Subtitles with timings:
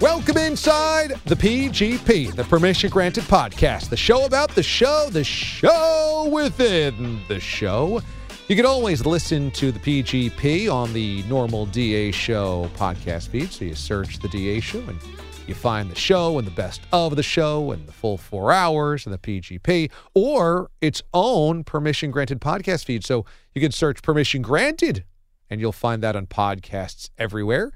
[0.00, 6.26] Welcome inside the PGP, the Permission Granted podcast, the show about the show, the show
[6.32, 8.00] within the show.
[8.48, 13.52] You can always listen to the PGP on the normal DA Show podcast feed.
[13.52, 14.98] So you search the DA Show and
[15.46, 19.04] you find the show and the best of the show and the full four hours
[19.04, 23.04] and the PGP or its own permission granted podcast feed.
[23.04, 25.04] So you can search permission granted
[25.50, 27.70] and you'll find that on podcasts everywhere.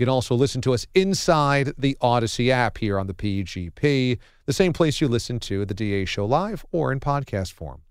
[0.00, 4.52] You can also listen to us inside the Odyssey app here on the PGP, the
[4.54, 7.82] same place you listen to the DA show live or in podcast form.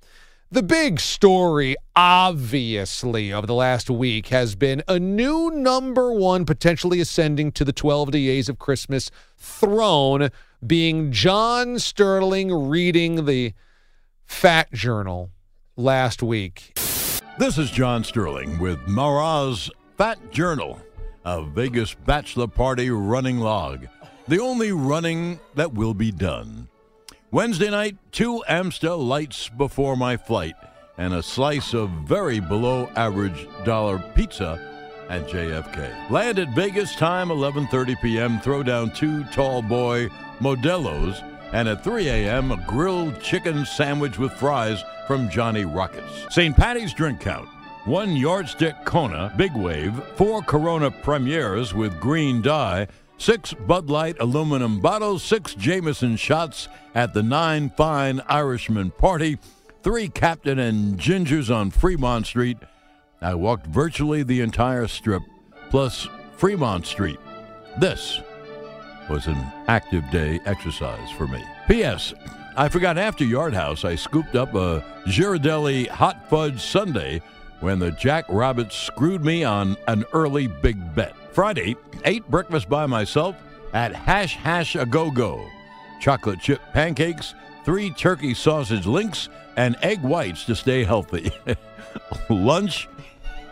[0.50, 7.00] The big story, obviously, over the last week has been a new number one potentially
[7.00, 10.30] ascending to the 12 DAs of Christmas throne
[10.66, 13.54] being John Sterling reading the
[14.26, 15.30] Fat Journal
[15.78, 16.74] last week.
[17.38, 20.82] This is John Sterling with Mraz Fat Journal,
[21.26, 23.88] a Vegas bachelor party running log,
[24.28, 26.68] the only running that will be done.
[27.32, 30.56] Wednesday night, two Amstel lights before my flight,
[30.98, 34.60] and a slice of very below average dollar pizza
[35.10, 36.10] at JFK.
[36.10, 38.40] Land at Vegas time 11:30 p.m.
[38.40, 40.10] Throw down two tall boy
[40.40, 42.52] Modelo's, and at 3 a.m.
[42.52, 46.26] a grilled chicken sandwich with fries from Johnny Rockets.
[46.30, 46.56] St.
[46.56, 47.50] Patty's drink count.
[47.86, 54.82] One yardstick Kona Big Wave, four Corona Premieres with green dye, six Bud Light aluminum
[54.82, 59.38] bottles, six Jameson shots at the Nine Fine Irishmen party,
[59.82, 62.58] three Captain and Gingers on Fremont Street.
[63.22, 65.24] I walked virtually the entire strip,
[65.70, 67.20] plus Fremont Street.
[67.80, 68.20] This
[69.10, 69.38] was an
[69.68, 71.44] active day exercise for me.
[71.68, 72.14] P.S.
[72.58, 77.22] I forgot after Yard House, I scooped up a Ghirardelli hot fudge sundae
[77.62, 81.16] when the Jack Rabbits screwed me on an early big bet.
[81.32, 81.76] Friday,
[82.06, 83.36] ate breakfast by myself
[83.74, 85.46] at Hash House A Go Go.
[86.00, 87.34] Chocolate chip pancakes,
[87.66, 91.32] three turkey sausage links, and egg whites to stay healthy.
[92.30, 92.88] Lunch?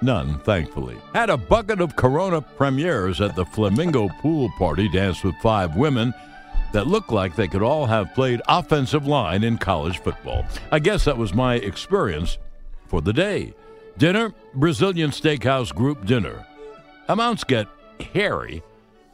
[0.01, 0.95] None, thankfully.
[1.13, 6.13] Had a bucket of Corona premieres at the Flamingo pool party, danced with five women
[6.71, 10.45] that looked like they could all have played offensive line in college football.
[10.71, 12.37] I guess that was my experience
[12.87, 13.53] for the day.
[13.97, 16.45] Dinner, Brazilian Steakhouse group dinner.
[17.09, 17.67] Amounts get
[18.13, 18.61] hairy,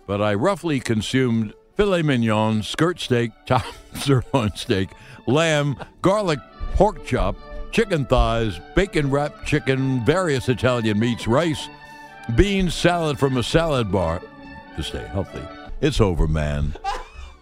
[0.07, 4.89] but I roughly consumed filet mignon, skirt steak, top sirloin steak,
[5.25, 6.39] lamb, garlic
[6.73, 7.37] pork chop,
[7.71, 11.69] chicken thighs, bacon wrapped chicken, various Italian meats, rice,
[12.35, 14.21] beans, salad from a salad bar
[14.75, 15.43] to stay healthy.
[15.79, 16.73] It's over, man.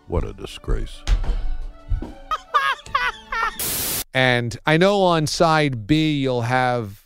[0.08, 1.02] What a disgrace.
[4.14, 7.01] And I know on side B, you'll have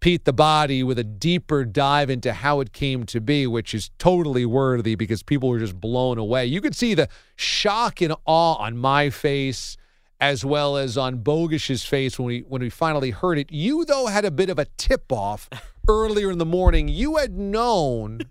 [0.00, 3.90] Pete the Body with a deeper dive into how it came to be, which is
[3.98, 6.46] totally worthy because people were just blown away.
[6.46, 9.76] You could see the shock and awe on my face
[10.18, 13.52] as well as on Bogish's face when we when we finally heard it.
[13.52, 15.48] You though had a bit of a tip off
[15.88, 16.88] earlier in the morning.
[16.88, 18.22] You had known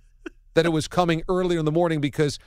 [0.56, 2.39] that it was coming earlier in the morning because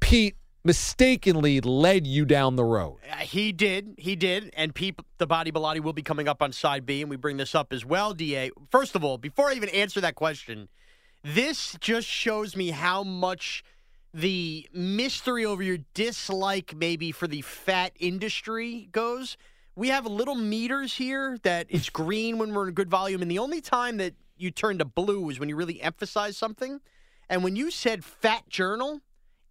[0.00, 2.98] Pete mistakenly led you down the road.
[3.10, 3.94] Uh, he did.
[3.96, 4.52] He did.
[4.56, 7.36] And Pete, the body Bilotti will be coming up on side B, and we bring
[7.36, 8.50] this up as well, DA.
[8.70, 10.68] First of all, before I even answer that question,
[11.22, 13.62] this just shows me how much
[14.12, 19.36] the mystery over your dislike maybe for the fat industry goes,
[19.76, 23.38] we have little meters here that it's green when we're in good volume, and the
[23.38, 26.80] only time that you turn to blue is when you really emphasize something.
[27.28, 29.00] And when you said fat journal,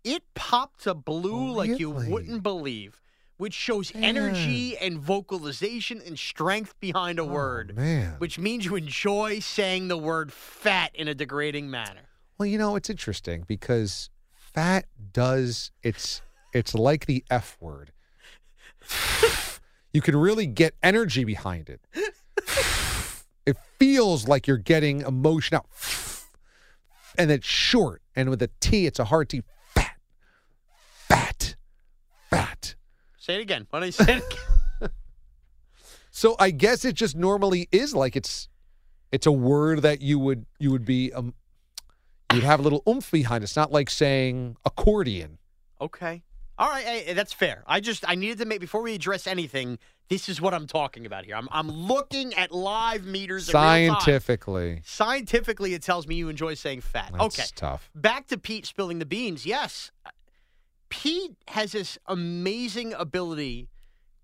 [0.05, 3.01] it popped to blue like you wouldn't believe,
[3.35, 8.15] which shows energy and vocalization and strength behind a oh, word, Oh, man.
[8.19, 12.07] which means you enjoy saying the word fat in a degrading manner.
[12.37, 16.21] Well, you know, it's interesting because fat does it's
[16.53, 17.91] it's like the F word.
[19.93, 21.81] you can really get energy behind it.
[23.45, 25.65] it feels like you're getting emotion out.
[27.17, 28.01] And it's short.
[28.15, 29.43] And with a T, it's a hard T.
[29.73, 29.95] Fat.
[31.07, 31.55] Fat.
[32.29, 32.75] Fat.
[33.25, 33.65] Say it again.
[33.71, 34.91] Why don't you say it again?
[36.11, 38.47] So I guess it just normally is like it's
[39.11, 41.33] it's a word that you would you would be um
[42.31, 43.43] you'd have a little oomph behind.
[43.43, 45.39] It's not like saying accordion.
[45.81, 46.23] Okay.
[46.57, 47.65] All right, hey, that's fair.
[47.67, 49.77] I just I needed to make before we address anything.
[50.07, 51.35] This is what I'm talking about here.
[51.35, 53.49] I'm I'm looking at live meters.
[53.49, 53.89] in real time.
[53.99, 57.11] Scientifically, Scientifically, it tells me you enjoy saying fat.
[57.11, 57.47] that's okay.
[57.57, 57.89] tough.
[57.93, 59.45] Back to Pete spilling the beans.
[59.45, 59.91] Yes,
[60.89, 63.69] Pete has this amazing ability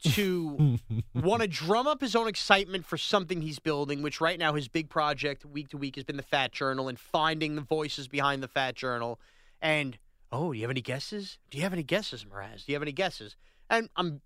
[0.04, 0.78] to
[1.14, 4.68] want to drum up his own excitement for something he's building, which right now his
[4.68, 8.42] big project week to week has been the Fat Journal and finding the voices behind
[8.42, 9.20] the Fat Journal.
[9.62, 9.98] And
[10.32, 11.38] oh, do you have any guesses?
[11.50, 12.66] Do you have any guesses, Mraz?
[12.66, 13.36] Do you have any guesses?
[13.70, 14.22] And I'm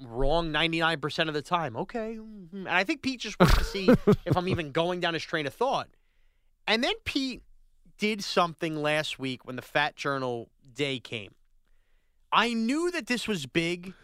[0.00, 1.76] wrong 99% of the time.
[1.76, 2.16] Okay.
[2.18, 2.52] mhm.
[2.52, 3.88] And I think Pete just wants to see
[4.24, 5.88] if I'm even going down his train of thought.
[6.66, 7.42] And then Pete
[7.98, 11.34] did something last week when the Fat Journal day came.
[12.32, 13.94] I knew that this was big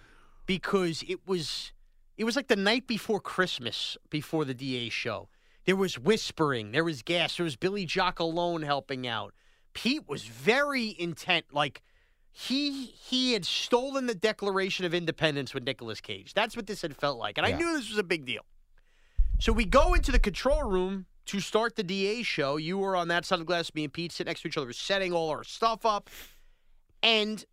[0.47, 1.73] because it was
[2.17, 5.29] it was like the night before Christmas before the DA show.
[5.67, 9.33] There was whispering, there was gas, there was Billy Jock alone helping out.
[9.73, 11.83] Pete was very intent like
[12.31, 16.35] he he had stolen the Declaration of Independence with Nicolas Cage.
[16.35, 17.39] That's what this had felt like.
[17.39, 17.55] And Yeah.
[17.55, 18.43] I knew this was a big deal.
[19.41, 22.57] So we go into the control room to start the DA show.
[22.57, 23.75] You were on that side of the glass.
[23.75, 24.67] Me and Pete sit next to each other.
[24.67, 26.11] We're setting all our stuff up.
[27.03, 27.45] And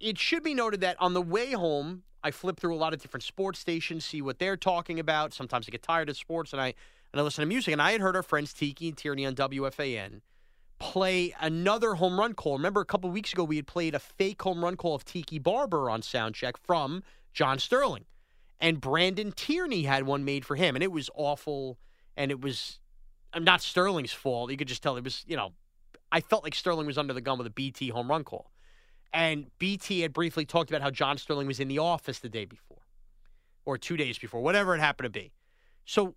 [0.00, 3.00] it should be noted that on the way home, I flip through a lot of
[3.00, 5.32] different sports stations, see what they're talking about.
[5.32, 6.74] Sometimes I get tired of sports and I
[7.12, 7.72] and I listen to music.
[7.72, 10.20] And I had heard our friends Tiki and Tierney on WFAN
[10.78, 12.56] play another home run call.
[12.56, 15.38] Remember a couple weeks ago we had played a fake home run call of Tiki
[15.38, 17.02] Barber on soundcheck from
[17.32, 18.04] John Sterling.
[18.60, 21.78] And Brandon Tierney had one made for him, and it was awful.
[22.16, 22.78] And it was
[23.32, 24.50] uh, not Sterling's fault.
[24.50, 25.52] You could just tell it was, you know,
[26.12, 28.50] I felt like Sterling was under the gun with a BT home run call.
[29.12, 32.44] And BT had briefly talked about how John Sterling was in the office the day
[32.44, 32.78] before
[33.64, 35.32] or two days before, whatever it happened to be.
[35.84, 36.14] So,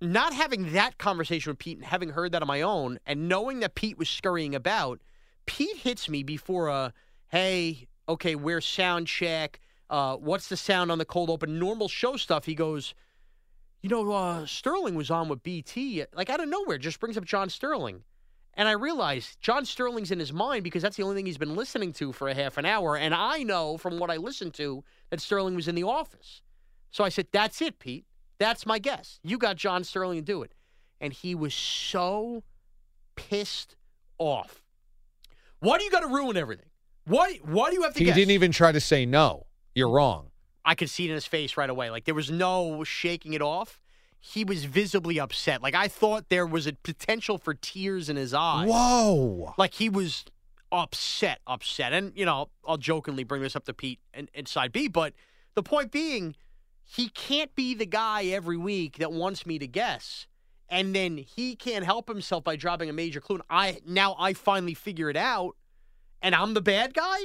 [0.00, 3.60] not having that conversation with Pete and having heard that on my own and knowing
[3.60, 5.00] that Pete was scurrying about,
[5.46, 6.92] Pete hits me before a,
[7.28, 9.60] hey, okay, where's sound check?
[9.88, 11.58] Uh, what's the sound on the cold open?
[11.58, 12.44] Normal show stuff.
[12.44, 12.94] He goes,
[13.82, 16.04] you know, uh, Sterling was on with BT.
[16.14, 18.02] Like out of nowhere, just brings up John Sterling.
[18.56, 21.56] And I realized John Sterling's in his mind because that's the only thing he's been
[21.56, 22.96] listening to for a half an hour.
[22.96, 26.40] And I know from what I listened to that Sterling was in the office.
[26.90, 28.06] So I said, That's it, Pete.
[28.38, 29.18] That's my guess.
[29.22, 30.52] You got John Sterling to do it.
[31.00, 32.42] And he was so
[33.16, 33.76] pissed
[34.18, 34.62] off.
[35.60, 36.66] Why do you got to ruin everything?
[37.06, 38.14] Why, why do you have to He guess?
[38.14, 39.46] didn't even try to say no.
[39.74, 40.28] You're wrong.
[40.64, 41.90] I could see it in his face right away.
[41.90, 43.80] Like there was no shaking it off.
[44.26, 45.62] He was visibly upset.
[45.62, 48.68] Like I thought there was a potential for tears in his eyes.
[48.68, 49.54] Whoa.
[49.58, 50.24] Like he was
[50.72, 51.92] upset, upset.
[51.92, 55.12] And, you know, I'll jokingly bring this up to Pete and, and side B, but
[55.54, 56.34] the point being,
[56.82, 60.26] he can't be the guy every week that wants me to guess.
[60.70, 63.36] And then he can't help himself by dropping a major clue.
[63.36, 65.54] And I now I finally figure it out
[66.22, 67.18] and I'm the bad guy?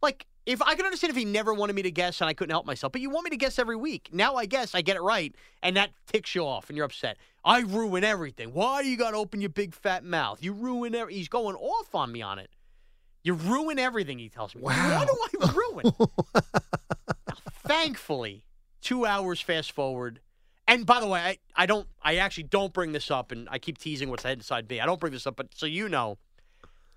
[0.00, 2.50] Like, if I could understand if he never wanted me to guess and I couldn't
[2.50, 4.08] help myself, but you want me to guess every week.
[4.12, 7.16] Now I guess I get it right, and that ticks you off, and you're upset.
[7.44, 8.52] I ruin everything.
[8.52, 10.42] Why do you got to open your big fat mouth?
[10.42, 11.14] You ruin every.
[11.14, 12.50] He's going off on me on it.
[13.22, 14.18] You ruin everything.
[14.18, 14.62] He tells me.
[14.62, 15.06] Wow.
[15.06, 15.92] What do I ruin?
[17.28, 17.36] Now,
[17.68, 18.44] thankfully,
[18.80, 20.20] two hours fast forward.
[20.66, 23.58] And by the way, I, I don't I actually don't bring this up and I
[23.58, 24.80] keep teasing what's ahead inside B.
[24.80, 26.18] I don't bring this up, but so you know,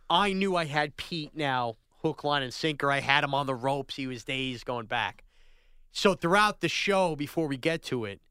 [0.09, 2.91] I knew I had Pete now, hook, line, and sinker.
[2.91, 3.95] I had him on the ropes.
[3.95, 5.23] He was days going back.
[5.91, 8.21] So throughout the show, before we get to it,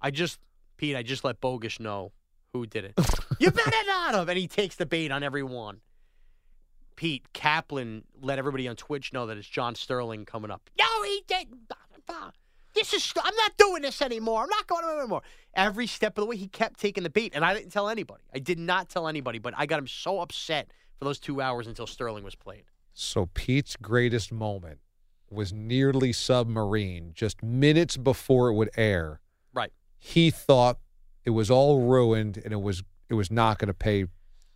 [0.00, 0.40] I just
[0.76, 2.12] Pete, I just let Bogus know
[2.52, 2.94] who did it.
[3.38, 4.28] you better not have.
[4.28, 5.80] And he takes the bait on everyone.
[6.96, 10.68] Pete Kaplan let everybody on Twitch know that it's John Sterling coming up.
[10.78, 11.72] No, he didn't.
[12.74, 13.12] This is.
[13.22, 14.42] I'm not doing this anymore.
[14.42, 15.22] I'm not going to anymore.
[15.54, 18.24] Every step of the way, he kept taking the bait, and I didn't tell anybody.
[18.34, 21.66] I did not tell anybody, but I got him so upset for those two hours
[21.66, 22.64] until Sterling was played.
[22.94, 24.80] So Pete's greatest moment
[25.30, 29.20] was nearly submarine just minutes before it would air.
[29.54, 29.72] Right.
[29.98, 30.78] He thought
[31.24, 34.06] it was all ruined and it was it was not going to pay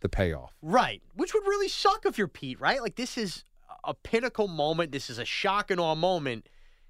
[0.01, 0.53] the payoff.
[0.61, 1.01] Right.
[1.15, 2.81] Which would really suck if you're Pete, right?
[2.81, 3.43] Like this is
[3.83, 4.91] a pinnacle moment.
[4.91, 6.47] This is a shock and awe moment.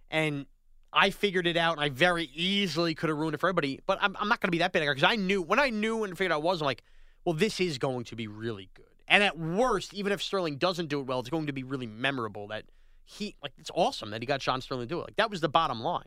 [0.10, 0.46] And
[0.92, 3.80] I figured it out and I very easily could have ruined it for everybody.
[3.86, 6.04] But I'm, I'm not going to be that bad because I knew when I knew
[6.04, 6.84] and figured out it was, I'm like,
[7.26, 8.87] well, this is going to be really good.
[9.08, 11.88] And at worst, even if Sterling doesn't do it well, it's going to be really
[11.88, 12.66] memorable that
[13.06, 15.04] he, like, it's awesome that he got John Sterling to do it.
[15.04, 16.06] Like, that was the bottom line.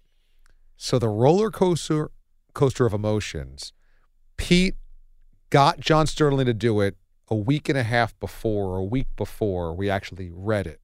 [0.76, 2.10] So the roller coaster
[2.52, 3.72] coaster of emotions.
[4.36, 4.74] Pete
[5.50, 6.96] got John Sterling to do it
[7.28, 10.80] a week and a half before, or a week before we actually read it,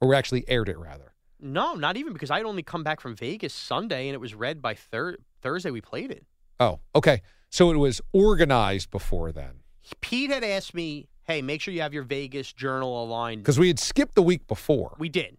[0.00, 1.14] or we actually aired it rather.
[1.40, 4.60] No, not even because I'd only come back from Vegas Sunday and it was read
[4.60, 5.70] by thir- Thursday.
[5.70, 6.26] We played it.
[6.58, 7.22] Oh, okay.
[7.50, 9.60] So it was organized before then
[10.00, 13.42] Pete had asked me, hey, make sure you have your Vegas journal aligned.
[13.42, 14.96] because we had skipped the week before.
[14.98, 15.36] We did.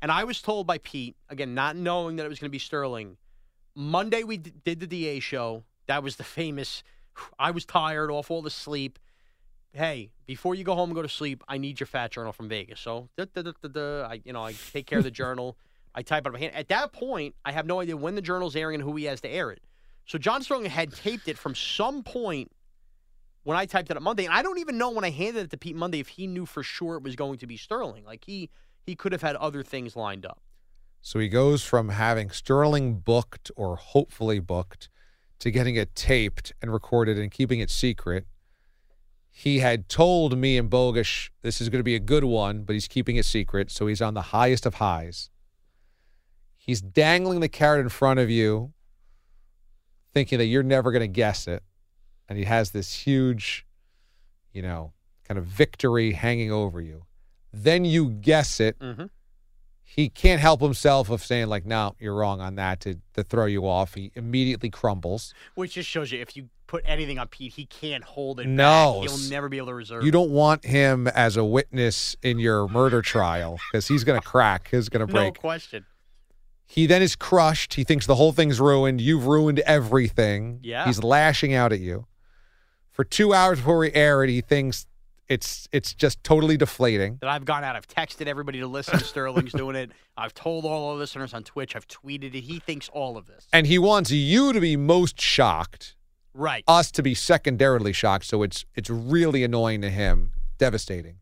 [0.00, 2.58] And I was told by Pete, again, not knowing that it was going to be
[2.58, 3.18] Sterling,
[3.74, 5.62] Monday we d- did the DA show.
[5.86, 6.82] That was the famous,
[7.38, 8.98] I was tired, off all the sleep.
[9.72, 12.48] Hey, before you go home and go to sleep, I need your fat journal from
[12.48, 12.80] Vegas.
[12.80, 15.58] So, da, da, da, I, you know, I take care of the journal.
[15.94, 16.54] I type it hand.
[16.54, 19.20] At that point, I have no idea when the journal's airing and who he has
[19.22, 19.62] to air it.
[20.06, 22.50] So John Sterling had taped it from some point
[23.46, 25.50] when I typed it up Monday, and I don't even know when I handed it
[25.50, 28.04] to Pete Monday if he knew for sure it was going to be Sterling.
[28.04, 28.50] Like he
[28.84, 30.40] he could have had other things lined up.
[31.00, 34.88] So he goes from having Sterling booked or hopefully booked
[35.38, 38.26] to getting it taped and recorded and keeping it secret.
[39.30, 42.72] He had told me and Bogish this is going to be a good one, but
[42.72, 43.70] he's keeping it secret.
[43.70, 45.30] So he's on the highest of highs.
[46.56, 48.72] He's dangling the carrot in front of you,
[50.12, 51.62] thinking that you're never going to guess it.
[52.28, 53.66] And he has this huge,
[54.52, 54.92] you know,
[55.26, 57.04] kind of victory hanging over you.
[57.52, 59.04] Then you guess it Mm-hmm.
[59.82, 63.46] he can't help himself of saying like no you're wrong on that to, to throw
[63.46, 67.52] you off he immediately crumbles Which just shows you if you put anything on Pete,
[67.52, 68.46] he can't hold it.
[68.48, 69.00] No.
[69.00, 69.08] back.
[69.10, 70.02] he'll never be able to reserve.
[70.04, 74.26] you don't want him as a witness in your murder trial because he's going to
[74.26, 75.34] crack he's going to break.
[75.36, 75.86] no question.
[76.66, 80.84] he then is crushed he thinks the whole thing's ruined you've ruined everything Yeah.
[80.84, 82.06] he's lashing out at you
[82.96, 84.86] for two hours before we air it he thinks
[85.28, 88.98] it's it's just totally deflating That I've gone out, I've texted everybody to listen.
[89.00, 89.90] Sterling's doing it.
[90.16, 91.74] I've told all our listeners on Twitch.
[91.76, 92.42] I've tweeted it.
[92.42, 93.46] He thinks all of this.
[93.52, 95.94] and he wants you to be most shocked
[96.32, 96.62] Right.
[96.68, 98.24] us to be secondarily shocked.
[98.26, 101.16] So it's it's really annoying to him, devastating.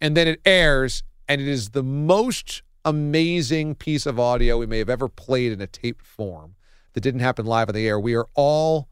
[0.00, 4.78] And then it airs, and it is the most amazing piece of audio we may
[4.78, 6.56] have ever played in a taped form
[6.92, 7.98] that didn't happen live on the air.
[7.98, 8.88] We are all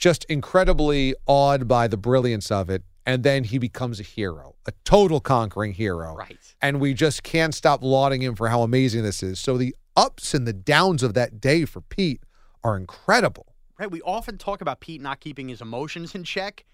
[0.00, 2.82] just incredibly awed by the brilliance of it.
[3.06, 6.14] And then he becomes a hero, a total conquering hero.
[6.16, 6.38] Right.
[6.60, 9.38] And we just can't stop lauding him for how amazing this is.
[9.38, 12.22] So the ups and the downs of that day for Pete
[12.64, 13.54] are incredible.
[13.78, 13.90] Right.
[13.90, 16.64] We often talk about Pete not keeping his emotions in check.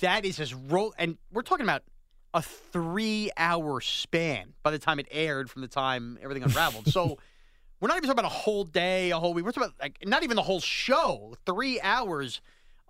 [0.00, 0.94] That is his role.
[0.98, 1.82] And we're talking about
[2.34, 6.88] a three hour span by the time it aired from the time everything unraveled.
[6.88, 7.18] so
[7.80, 9.44] we're not even talking about a whole day, a whole week.
[9.44, 12.40] We're talking about like not even the whole show, three hours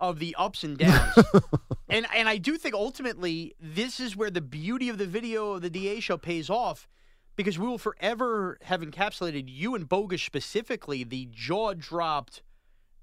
[0.03, 1.17] of the ups and downs.
[1.89, 5.61] and and I do think ultimately this is where the beauty of the video of
[5.61, 6.89] the DA show pays off
[7.37, 12.41] because we will forever have encapsulated you and Bogus specifically the jaw dropped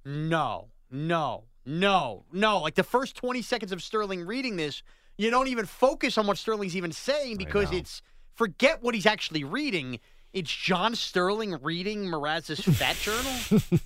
[0.04, 2.58] no, no, no, no.
[2.60, 4.82] Like the first 20 seconds of Sterling reading this,
[5.16, 8.02] you don't even focus on what Sterling's even saying because it's
[8.34, 10.00] forget what he's actually reading.
[10.32, 13.62] It's John Sterling reading Mraz's Fat Journal.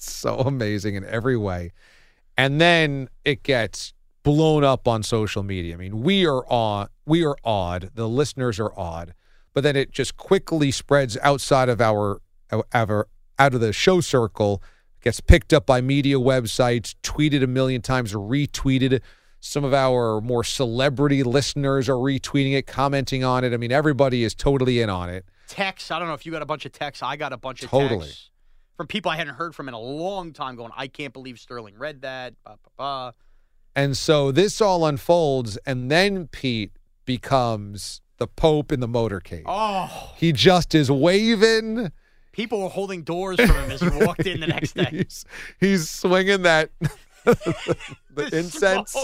[0.00, 1.72] It's so amazing in every way.
[2.40, 3.92] And then it gets
[4.22, 5.74] blown up on social media.
[5.74, 7.90] I mean, we are aw- we are awed.
[7.94, 9.12] The listeners are awed.
[9.52, 12.22] But then it just quickly spreads outside of our,
[12.72, 14.62] our out of the show circle,
[15.02, 19.02] gets picked up by media websites, tweeted a million times, retweeted.
[19.40, 23.52] Some of our more celebrity listeners are retweeting it, commenting on it.
[23.52, 25.26] I mean, everybody is totally in on it.
[25.46, 25.90] texts.
[25.90, 27.02] I don't know if you got a bunch of texts.
[27.02, 27.88] I got a bunch of texts.
[27.88, 28.06] Totally.
[28.06, 28.29] texts
[28.80, 31.76] from people I hadn't heard from in a long time going, I can't believe Sterling
[31.76, 32.32] read that.
[32.46, 33.12] Bah, bah, bah.
[33.76, 36.72] And so this all unfolds, and then Pete
[37.04, 39.42] becomes the Pope in the motorcade.
[39.44, 41.92] Oh, He just is waving.
[42.32, 44.86] people were holding doors for him as he walked in the next day.
[44.90, 45.26] He's,
[45.60, 46.70] he's swinging that
[47.26, 47.76] the
[48.14, 48.96] The incense.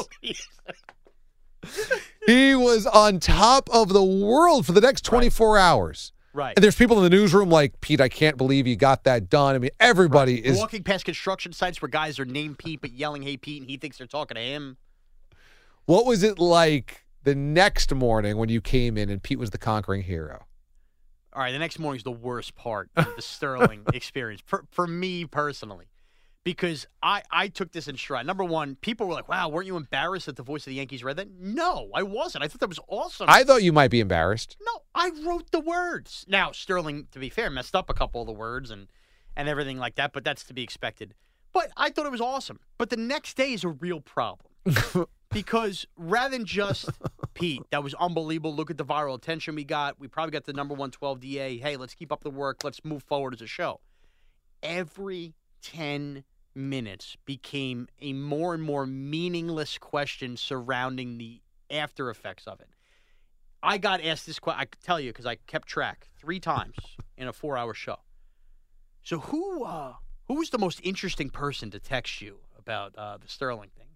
[2.26, 6.12] He was on top of the world for the next 24 hours.
[6.36, 6.54] Right.
[6.56, 9.54] And there's people in the newsroom like, Pete, I can't believe you got that done.
[9.54, 13.22] I mean, everybody is Walking past construction sites where guys are named Pete but yelling,
[13.22, 14.76] hey, Pete, and he thinks they're talking to him.
[15.86, 19.58] What was it like the next morning when you came in and Pete was the
[19.58, 20.44] conquering hero?
[21.32, 24.86] All right, the next morning is the worst part of the Sterling experience for for
[24.86, 25.86] me personally,
[26.46, 28.24] because I I took this in stride.
[28.24, 31.02] Number one, people were like, "Wow, weren't you embarrassed that the voice of the Yankees
[31.02, 32.44] read that?" No, I wasn't.
[32.44, 33.26] I thought that was awesome.
[33.28, 34.56] I thought you might be embarrassed.
[34.64, 36.24] no, I wrote the words.
[36.28, 38.86] Now Sterling, to be fair, messed up a couple of the words and
[39.36, 41.14] and everything like that, but that's to be expected.
[41.52, 42.60] But I thought it was awesome.
[42.78, 44.52] But the next day is a real problem
[45.32, 46.88] because rather than just
[47.34, 48.54] Pete, that was unbelievable.
[48.54, 49.98] Look at the viral attention we got.
[49.98, 51.58] We probably got the number 112 DA.
[51.58, 52.62] Hey, let's keep up the work.
[52.62, 53.80] Let's move forward as a show.
[54.62, 56.22] Every 10
[56.56, 62.68] minutes became a more and more meaningless question surrounding the after effects of it.
[63.62, 64.60] I got asked this question.
[64.60, 66.76] I could tell you because I kept track three times
[67.16, 67.96] in a four-hour show.
[69.02, 69.94] So who uh,
[70.28, 73.86] who was the most interesting person to text you about uh, the Sterling thing?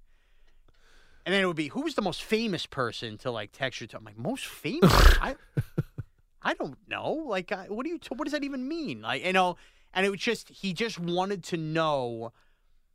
[1.26, 3.86] And then it would be who was the most famous person to like text you
[3.88, 3.96] to?
[3.96, 4.92] I'm like most famous.
[5.20, 5.36] I
[6.42, 7.12] I don't know.
[7.26, 8.00] Like I, what do you?
[8.08, 9.02] What does that even mean?
[9.02, 9.56] Like you know.
[9.92, 12.32] And it was just he just wanted to know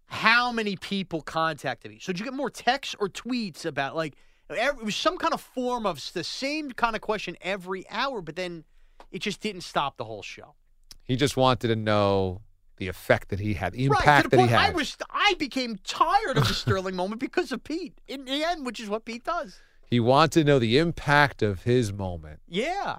[0.07, 1.99] how many people contacted me.
[1.99, 4.15] So did you get more texts or tweets about like
[4.49, 8.21] every, it was some kind of form of the same kind of question every hour,
[8.21, 8.63] but then
[9.11, 10.55] it just didn't stop the whole show.
[11.03, 12.41] He just wanted to know
[12.77, 14.71] the effect that he had, the right, impact to the that he had.
[14.71, 17.99] I was I became tired of the Sterling moment because of Pete.
[18.07, 19.59] In the end, which is what Pete does.
[19.87, 22.39] He wanted to know the impact of his moment.
[22.47, 22.97] Yeah.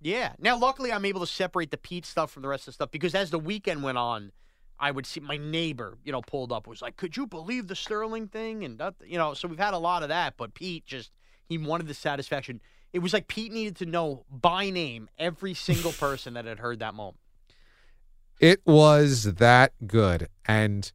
[0.00, 0.34] Yeah.
[0.38, 2.90] Now, luckily, I'm able to separate the Pete stuff from the rest of the stuff
[2.90, 4.32] because as the weekend went on,
[4.80, 7.74] I would see my neighbor, you know, pulled up was like, "Could you believe the
[7.74, 10.34] Sterling thing?" And that, you know, so we've had a lot of that.
[10.36, 11.10] But Pete just
[11.48, 12.60] he wanted the satisfaction.
[12.92, 16.78] It was like Pete needed to know by name every single person that had heard
[16.80, 17.18] that moment.
[18.40, 20.28] It was that good.
[20.46, 20.90] And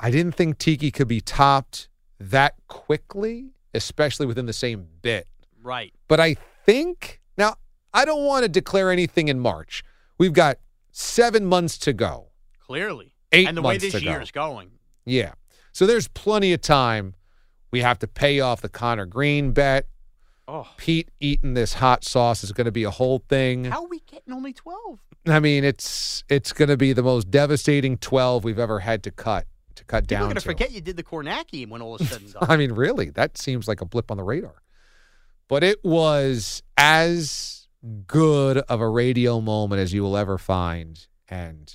[0.00, 1.88] I didn't think Tiki could be topped
[2.18, 5.28] that quickly, especially within the same bit.
[5.62, 5.94] Right.
[6.08, 7.54] But I think now
[7.92, 9.84] I don't want to declare anything in March.
[10.18, 10.58] We've got
[10.90, 12.28] seven months to go.
[12.66, 13.14] Clearly.
[13.32, 14.70] Eight and the way months this year is going.
[15.04, 15.32] Yeah.
[15.72, 17.14] So there's plenty of time.
[17.70, 19.88] We have to pay off the Connor Green bet.
[20.46, 20.68] Oh.
[20.76, 23.64] Pete eating this hot sauce is going to be a whole thing.
[23.64, 24.98] How are we getting only 12?
[25.26, 29.10] I mean, it's it's going to be the most devastating 12 we've ever had to
[29.10, 30.46] cut to cut People are down going to to.
[30.46, 32.44] forget you did the Kornacki when all is said and done.
[32.48, 34.62] I mean, really, that seems like a blip on the radar.
[35.48, 37.66] But it was as
[38.06, 41.74] good of a radio moment as you will ever find, and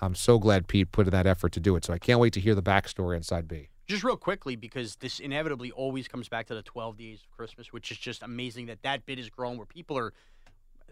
[0.00, 1.84] I'm so glad Pete put in that effort to do it.
[1.84, 3.68] So I can't wait to hear the backstory inside B.
[3.86, 7.72] Just real quickly, because this inevitably always comes back to the 12 days of Christmas,
[7.72, 10.12] which is just amazing that that bit has grown where people are.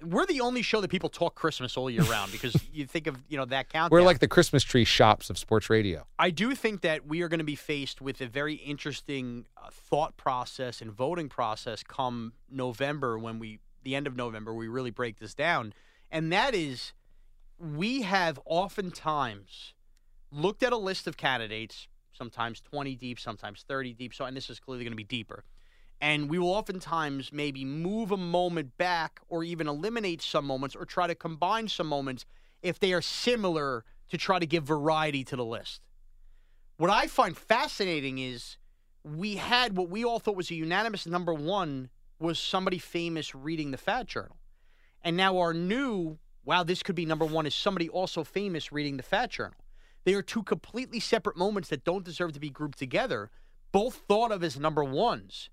[0.03, 3.17] We're the only show that people talk Christmas all year round because you think of
[3.29, 3.93] you know that count.
[3.93, 6.07] We're like the Christmas tree shops of sports radio.
[6.19, 9.71] I do think that we are going to be faced with a very interesting uh,
[9.71, 14.91] thought process and voting process come November when we, the end of November, we really
[14.91, 15.75] break this down.
[16.11, 16.93] And that is,
[17.59, 19.75] we have oftentimes
[20.31, 24.15] looked at a list of candidates, sometimes 20 deep, sometimes 30 deep.
[24.15, 25.45] So, and this is clearly going to be deeper.
[26.01, 30.85] And we will oftentimes maybe move a moment back or even eliminate some moments or
[30.85, 32.27] try to combine some moments
[32.63, 35.87] if they are similar to try to give variety to the list.
[36.77, 38.59] What I find fascinating is
[39.05, 43.71] we had what we all thought was a unanimous number one was somebody famous reading
[43.71, 44.37] the Fat Journal.
[45.03, 48.97] And now our new, wow, this could be number one, is somebody also famous reading
[48.97, 49.59] the Fat Journal.
[50.05, 53.31] They are two completely separate moments that don't deserve to be grouped together,
[53.73, 55.49] both thought of as number ones.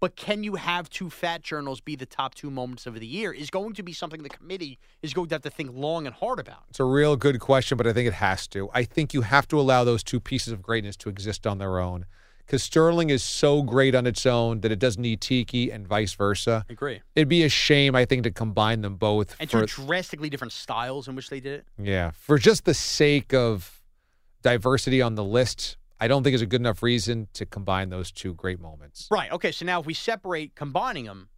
[0.00, 3.32] But can you have two fat journals be the top two moments of the year?
[3.32, 6.14] Is going to be something the committee is going to have to think long and
[6.14, 6.62] hard about.
[6.70, 8.70] It's a real good question, but I think it has to.
[8.72, 11.78] I think you have to allow those two pieces of greatness to exist on their
[11.78, 12.06] own
[12.50, 16.14] because Sterling is so great on its own that it doesn't need Tiki and vice
[16.14, 16.66] versa.
[16.68, 17.00] I agree.
[17.14, 19.36] It'd be a shame, I think, to combine them both.
[19.38, 21.66] And for, two drastically different styles in which they did it.
[21.78, 23.80] yeah, for just the sake of
[24.42, 28.10] diversity on the list, I don't think is a good enough reason to combine those
[28.10, 29.06] two great moments.
[29.12, 29.30] Right.
[29.30, 29.52] Okay.
[29.52, 31.28] So now if we separate combining them,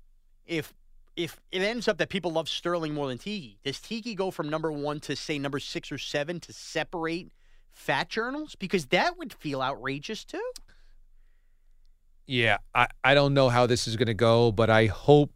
[0.46, 0.72] if
[1.14, 4.48] if it ends up that people love Sterling more than Tiki, does Tiki go from
[4.48, 7.32] number one to say number six or seven to separate
[7.70, 8.54] fat journals?
[8.54, 10.40] Because that would feel outrageous too.
[12.32, 15.32] Yeah, I, I don't know how this is going to go, but I hope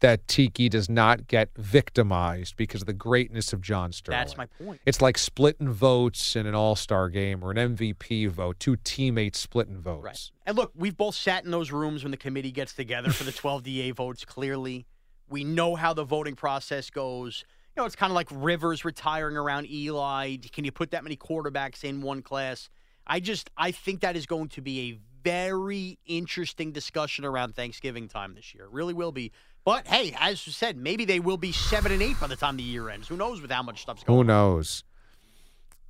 [0.00, 4.20] that Tiki does not get victimized because of the greatness of John Sterling.
[4.20, 4.80] That's my point.
[4.86, 9.38] It's like splitting votes in an All Star game or an MVP vote, two teammates
[9.38, 10.02] splitting votes.
[10.02, 10.30] Right.
[10.46, 13.32] And look, we've both sat in those rooms when the committee gets together for the
[13.32, 14.24] 12 DA votes.
[14.24, 14.86] Clearly,
[15.28, 17.44] we know how the voting process goes.
[17.76, 20.36] You know, it's kind of like Rivers retiring around Eli.
[20.54, 22.70] Can you put that many quarterbacks in one class?
[23.06, 28.08] I just I think that is going to be a very interesting discussion around Thanksgiving
[28.08, 28.64] time this year.
[28.64, 29.32] It really will be.
[29.64, 32.56] But hey, as you said, maybe they will be seven and eight by the time
[32.56, 33.08] the year ends.
[33.08, 34.26] Who knows with how much stuff's going Who on.
[34.26, 34.84] knows?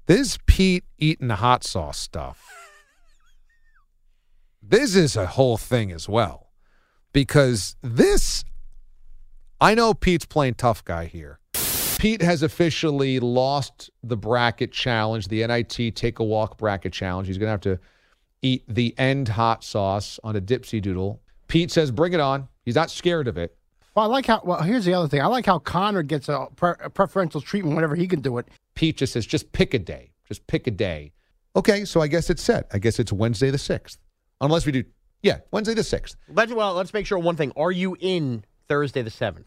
[0.06, 2.44] This Pete eating the hot sauce stuff.
[4.62, 6.48] This is a whole thing as well.
[7.12, 8.44] Because this,
[9.60, 11.38] I know Pete's playing tough guy here.
[11.98, 17.26] Pete has officially lost the bracket challenge, the NIT Take a Walk bracket challenge.
[17.26, 17.78] He's going to have to
[18.42, 21.20] eat the end hot sauce on a dipsy doodle.
[21.48, 22.48] Pete says, bring it on.
[22.64, 23.56] He's not scared of it.
[23.94, 24.40] Well, I like how.
[24.44, 25.20] Well, here's the other thing.
[25.20, 28.46] I like how Connor gets a, pre- a preferential treatment whenever he can do it.
[28.74, 30.12] Pete just says, just pick a day.
[30.28, 31.12] Just pick a day.
[31.56, 32.68] Okay, so I guess it's set.
[32.72, 33.98] I guess it's Wednesday the 6th.
[34.40, 34.84] Unless we do,
[35.22, 36.14] yeah, Wednesday the 6th.
[36.28, 37.52] Let's, well, let's make sure one thing.
[37.56, 39.44] Are you in Thursday the 7th?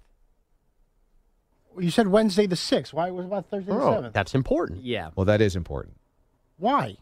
[1.79, 2.93] You said Wednesday the sixth.
[2.93, 4.13] Why was it about Thursday the Oh, seventh?
[4.13, 4.84] that's important.
[4.84, 5.10] Yeah.
[5.15, 5.95] Well, that is important.
[6.58, 6.97] Why?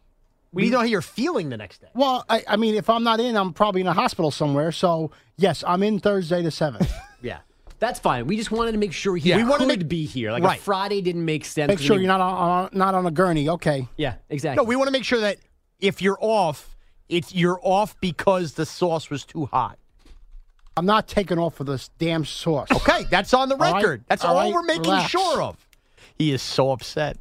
[0.53, 1.87] We to know how you're feeling the next day.
[1.93, 4.71] Well, I, I mean, if I'm not in, I'm probably in a hospital somewhere.
[4.71, 6.91] So yes, I'm in Thursday the seventh.
[7.23, 7.37] Yeah.
[7.77, 8.25] That's fine.
[8.25, 9.37] We just wanted to make sure he Yeah.
[9.37, 10.31] We could wanna be here.
[10.31, 10.59] Like Right.
[10.59, 11.67] a Friday didn't make sense.
[11.67, 12.33] Make sure we- you're not on,
[12.63, 13.47] on not on a gurney.
[13.47, 13.87] Okay.
[13.95, 14.57] Yeah, exactly.
[14.63, 15.37] No, we want to make sure that
[15.79, 16.75] if you're off,
[17.09, 19.77] it's you're off because the sauce was too hot.
[20.75, 22.69] I'm not taking off for this damn sauce.
[22.71, 24.03] Okay, that's on the All right, record.
[24.07, 25.11] That's all all, right, we're making relax.
[25.11, 25.57] sure of.
[26.17, 27.17] He is so upset.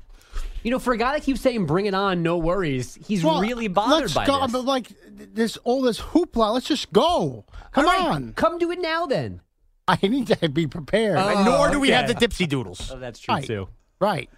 [0.62, 2.98] You know, for a guy that keeps saying "bring it on," no worries.
[3.06, 4.52] He's Well, really bothered let's by go, this.
[4.52, 6.52] But like this, all this hoopla.
[6.54, 7.44] Let's just go.
[7.72, 8.32] Come All right, on.
[8.34, 9.40] come do it now then.
[9.88, 11.18] I need to be prepared.
[11.18, 12.90] And nor do we oh, have the dipsy doodles.
[12.92, 13.44] Oh, that's true Right.
[13.46, 13.68] too.
[14.00, 14.30] Right.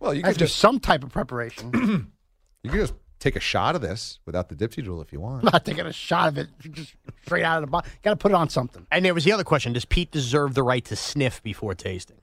[0.00, 1.70] Well, you Has could to be just some type of preparation.
[2.62, 5.44] you could just take a shot of this without the dipsy doodle if you want.
[5.44, 7.90] I'm not taking a shot of it just straight out of the bottle.
[8.02, 8.86] Got to put it on something.
[8.90, 12.16] And there was the other question: Does Pete deserve the right to sniff before tasting?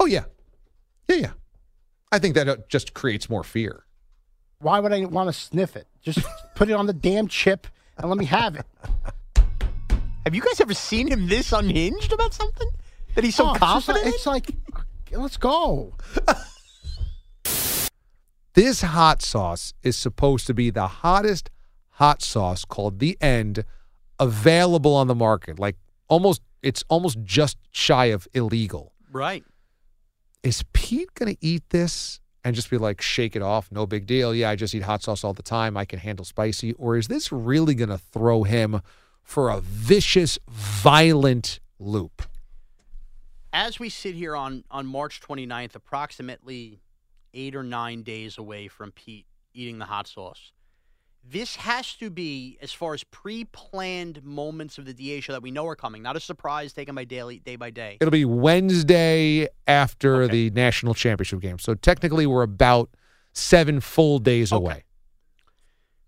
[0.00, 0.24] Oh yeah,
[1.08, 1.30] yeah, yeah.
[2.12, 3.84] I think that uh, just creates more fear.
[4.58, 5.86] Why would I want to sniff it?
[6.02, 6.18] Just
[6.54, 8.66] put it on the damn chip and let me have it.
[10.24, 12.68] Have you guys ever seen him this unhinged about something?
[13.14, 14.04] That he's so Oh, it's confident?
[14.04, 14.50] like- It's like,
[15.12, 15.94] let's go.
[18.54, 21.50] This hot sauce is supposed to be the hottest
[21.90, 23.64] hot sauce called the End
[24.18, 25.58] available on the market.
[25.60, 25.76] Like
[26.08, 28.92] almost, it's almost just shy of illegal.
[29.12, 29.44] right.
[30.42, 34.06] Is Pete going to eat this and just be like, shake it off, no big
[34.06, 34.34] deal?
[34.34, 35.76] Yeah, I just eat hot sauce all the time.
[35.76, 36.72] I can handle spicy.
[36.74, 38.80] Or is this really going to throw him
[39.22, 42.22] for a vicious, violent loop?
[43.52, 46.80] As we sit here on on March 29th, approximately
[47.34, 50.52] eight or nine days away from Pete eating the hot sauce,
[51.22, 55.50] this has to be as far as pre-planned moments of the DA show that we
[55.50, 56.02] know are coming.
[56.02, 57.98] Not a surprise taken by daily day by day.
[58.00, 61.58] It'll be Wednesday after the national championship game.
[61.58, 62.90] So technically, we're about
[63.32, 64.58] seven full days Okay.
[64.58, 64.84] away.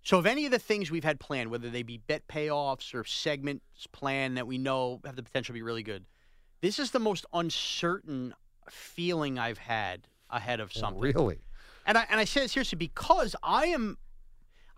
[0.05, 3.05] So, if any of the things we've had planned, whether they be bet payoffs or
[3.05, 6.07] segments planned that we know have the potential to be really good,
[6.61, 8.35] this is the most uncertain
[8.69, 11.01] feeling I've had ahead of something.
[11.01, 11.39] Really?
[11.87, 13.97] And I and I say it seriously because I am,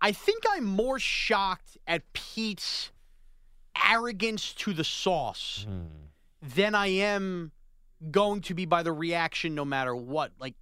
[0.05, 2.91] I think I'm more shocked at Pete's
[3.89, 5.85] arrogance to the sauce hmm.
[6.55, 7.51] than I am
[8.11, 10.31] going to be by the reaction, no matter what.
[10.39, 10.53] Like,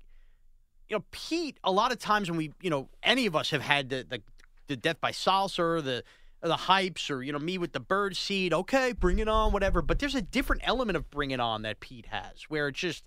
[0.87, 1.57] you know, Pete.
[1.61, 4.21] A lot of times when we, you know, any of us have had the the,
[4.67, 6.05] the death by salsa, or the
[6.41, 8.53] the hypes, or you know, me with the bird seed.
[8.53, 9.81] Okay, bring it on, whatever.
[9.81, 13.03] But there's a different element of bring it on that Pete has, where it's just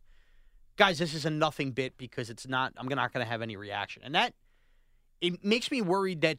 [0.76, 2.74] guys, this is a nothing bit because it's not.
[2.76, 4.34] I'm not going to have any reaction, and that
[5.20, 6.38] it makes me worried that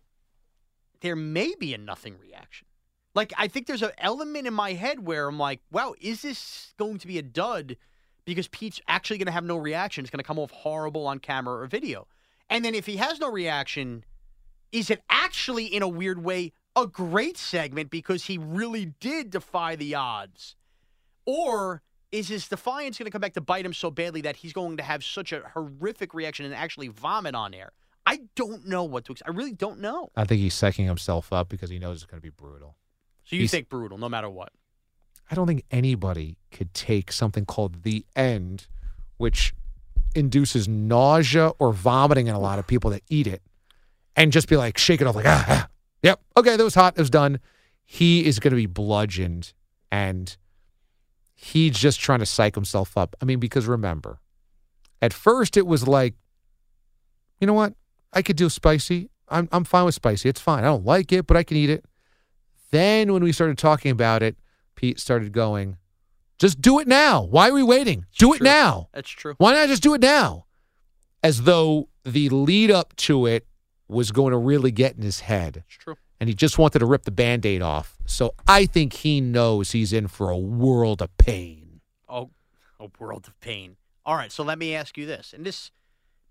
[1.01, 2.67] there may be a nothing reaction.
[3.13, 6.73] Like I think there's an element in my head where I'm like, wow, is this
[6.77, 7.77] going to be a dud?
[8.25, 10.03] Because Pete's actually going to have no reaction.
[10.03, 12.07] It's going to come off horrible on camera or video.
[12.49, 14.03] And then if he has no reaction,
[14.71, 19.75] is it actually in a weird way a great segment because he really did defy
[19.75, 20.55] the odds?
[21.25, 24.53] Or is his defiance going to come back to bite him so badly that he's
[24.53, 27.71] going to have such a horrific reaction and actually vomit on air?
[28.09, 29.29] I don't know what to expect.
[29.29, 30.09] I really don't know.
[30.15, 32.77] I think he's psyching himself up because he knows it's going to be brutal.
[33.25, 34.53] So you He's- think brutal, no matter what.
[35.29, 38.67] I don't think anybody could take something called the end,
[39.17, 39.53] which
[40.15, 43.41] induces nausea or vomiting in a lot of people that eat it,
[44.15, 45.67] and just be like, shake it off, like, ah, ah.
[46.01, 47.41] yep, okay, that was hot, it was done.
[47.85, 49.51] He is going to be bludgeoned,
[49.91, 50.35] and
[51.35, 53.13] he's just trying to psych himself up.
[53.21, 54.21] I mean, because remember,
[55.01, 56.13] at first it was like,
[57.41, 57.73] you know what?
[58.17, 59.09] I could do spicy.
[59.29, 60.27] I'm I'm fine with spicy.
[60.29, 60.63] It's fine.
[60.63, 61.85] I don't like it, but I can eat it.
[62.71, 64.35] Then when we started talking about it,
[64.75, 65.77] Pete started going,
[66.39, 67.23] just do it now.
[67.23, 68.05] Why are we waiting?
[68.17, 68.45] Do it True.
[68.45, 68.89] now.
[68.93, 69.35] That's true.
[69.37, 70.45] Why not just do it now?
[71.23, 73.47] As though the lead up to it
[73.87, 75.63] was going to really get in his head.
[75.67, 75.95] It's true.
[76.19, 77.97] and he just wanted to rip the band aid off.
[78.05, 81.81] So I think he knows he's in for a world of pain.
[82.09, 82.31] Oh,
[82.79, 83.77] a world of pain.
[84.05, 85.33] All right, so let me ask you this.
[85.33, 85.71] And this,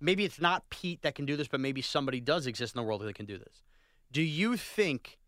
[0.01, 2.87] maybe it's not Pete that can do this, but maybe somebody does exist in the
[2.87, 3.63] world that can do this.
[4.13, 5.19] Do you think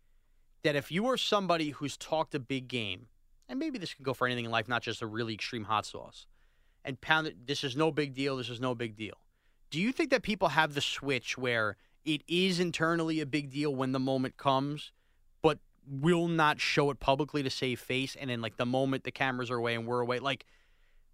[0.63, 3.07] that if you are somebody who's talked a big game,
[3.47, 5.85] and maybe this can go for anything in life, not just a really extreme hot
[5.85, 6.27] sauce,
[6.85, 9.15] and pound it, this is no big deal, this is no big deal.
[9.69, 13.75] Do you think that people have the switch where it is internally a big deal
[13.75, 14.91] when the moment comes,
[15.41, 19.11] but will not show it publicly to save face, and then like the moment the
[19.11, 20.45] cameras are away and we're away, like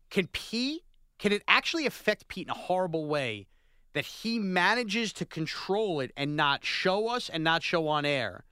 [0.09, 0.83] can Pete
[1.19, 3.47] can it actually affect Pete in a horrible way
[3.93, 8.43] that he manages to control it and not show us and not show on air?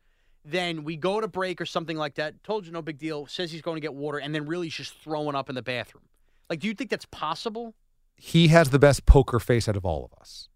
[0.45, 2.43] Then we go to break or something like that.
[2.43, 3.27] Told you no big deal.
[3.27, 5.61] Says he's going to get water, and then really he's just throwing up in the
[5.61, 6.03] bathroom.
[6.49, 7.75] Like, do you think that's possible?
[8.15, 10.49] He has the best poker face out of all of us.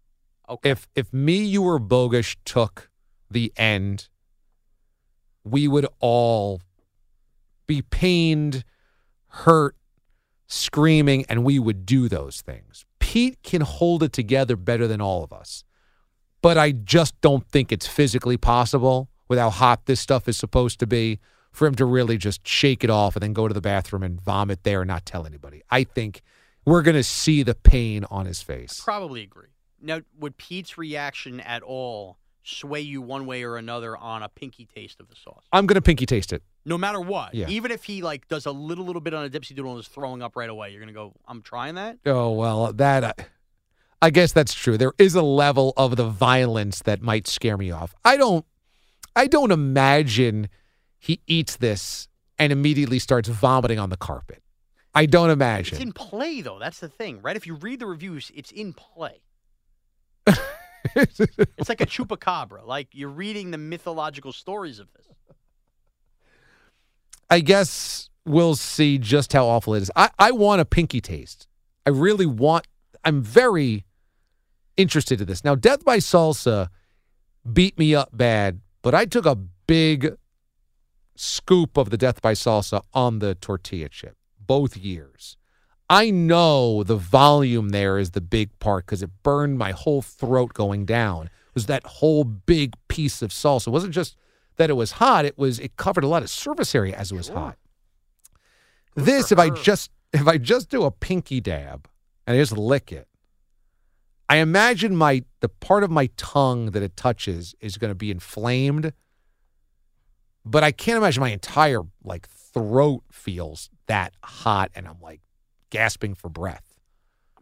[0.48, 0.70] Okay.
[0.70, 2.90] If if me, you, were bogus took
[3.30, 4.08] the end,
[5.44, 6.62] we would all
[7.66, 8.64] be pained,
[9.28, 9.76] hurt,
[10.48, 12.84] screaming, and we would do those things.
[12.98, 15.62] Pete can hold it together better than all of us.
[16.42, 20.80] But I just don't think it's physically possible with how hot this stuff is supposed
[20.80, 21.20] to be
[21.52, 24.20] for him to really just shake it off and then go to the bathroom and
[24.20, 25.62] vomit there and not tell anybody.
[25.70, 26.22] I think
[26.64, 28.80] we're going to see the pain on his face.
[28.82, 29.48] Probably agree.
[29.80, 34.66] Now, would Pete's reaction at all sway you one way or another on a pinky
[34.66, 35.44] taste of the sauce?
[35.52, 36.42] I'm going to pinky taste it.
[36.68, 37.34] No matter what.
[37.34, 37.48] Yeah.
[37.48, 39.88] Even if he like does a little little bit on a dipsy doodle and is
[39.88, 41.98] throwing up right away, you're gonna go, I'm trying that?
[42.04, 43.14] Oh, well, that I,
[44.02, 44.76] I guess that's true.
[44.76, 47.94] There is a level of the violence that might scare me off.
[48.04, 48.44] I don't
[49.16, 50.48] I don't imagine
[50.98, 52.06] he eats this
[52.38, 54.42] and immediately starts vomiting on the carpet.
[54.94, 55.76] I don't imagine.
[55.76, 56.58] It's in play though.
[56.58, 57.36] That's the thing, right?
[57.36, 59.22] If you read the reviews, it's in play.
[60.94, 62.66] It's like a chupacabra.
[62.66, 65.07] Like you're reading the mythological stories of this.
[67.30, 69.90] I guess we'll see just how awful it is.
[69.96, 71.46] I, I want a pinky taste.
[71.86, 72.66] I really want,
[73.04, 73.84] I'm very
[74.76, 75.44] interested in this.
[75.44, 76.68] Now, Death by Salsa
[77.50, 79.36] beat me up bad, but I took a
[79.66, 80.16] big
[81.16, 85.36] scoop of the Death by Salsa on the tortilla chip both years.
[85.90, 90.52] I know the volume there is the big part because it burned my whole throat
[90.52, 91.26] going down.
[91.26, 93.68] It was that whole big piece of salsa.
[93.68, 94.16] It wasn't just
[94.58, 97.16] that it was hot, it was it covered a lot of surface area as it
[97.16, 97.56] was hot.
[98.94, 101.88] This, if I just if I just do a pinky dab
[102.26, 103.08] and I just lick it,
[104.28, 108.10] I imagine my the part of my tongue that it touches is going to be
[108.10, 108.92] inflamed.
[110.44, 115.20] But I can't imagine my entire like throat feels that hot and I'm like
[115.70, 116.78] gasping for breath.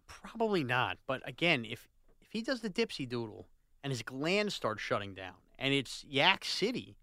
[0.06, 0.98] Probably not.
[1.06, 1.88] But again, if
[2.20, 3.46] if he does the dipsy doodle
[3.82, 6.96] and his glands start shutting down and it's Yak City,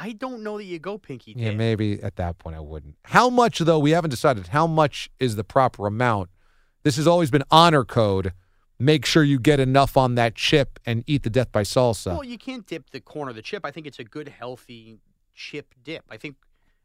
[0.00, 2.94] I don't know that you go pinky Yeah, maybe at that point I wouldn't.
[3.02, 3.80] How much though?
[3.80, 6.30] We haven't decided how much is the proper amount.
[6.84, 8.32] This has always been honor code.
[8.78, 12.12] Make sure you get enough on that chip and eat the death by salsa.
[12.12, 13.66] Well, you can't dip the corner of the chip.
[13.66, 15.00] I think it's a good, healthy
[15.34, 16.04] chip dip.
[16.08, 16.36] I think,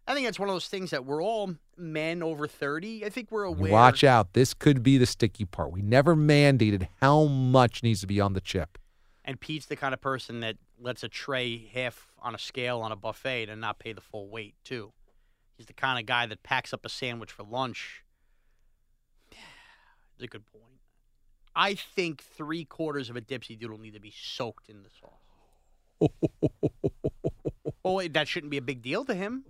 [0.08, 3.06] I think that's one of those things that we're all men over thirty.
[3.06, 3.72] I think we're aware.
[3.72, 4.34] Watch out.
[4.34, 5.72] This could be the sticky part.
[5.72, 8.80] We never mandated how much needs to be on the chip.
[9.24, 12.92] And Pete's the kind of person that lets a tray half on a scale on
[12.92, 14.92] a buffet and not pay the full weight too.
[15.58, 18.04] He's the kind of guy that packs up a sandwich for lunch.
[19.32, 20.64] It's a good point.
[21.56, 26.10] I think three quarters of a dipsy doodle need to be soaked in the sauce.
[27.86, 29.46] oh, wait, that shouldn't be a big deal to him.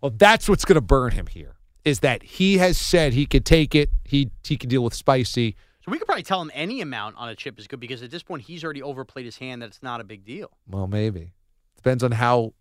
[0.00, 1.56] Well, that's what's going to burn him here.
[1.84, 3.90] Is that he has said he could take it.
[4.04, 5.54] He he can deal with spicy.
[5.86, 8.10] So we could probably tell him any amount on a chip is good because at
[8.10, 10.50] this point he's already overplayed his hand that it's not a big deal.
[10.68, 11.32] Well, maybe
[11.76, 12.54] depends on how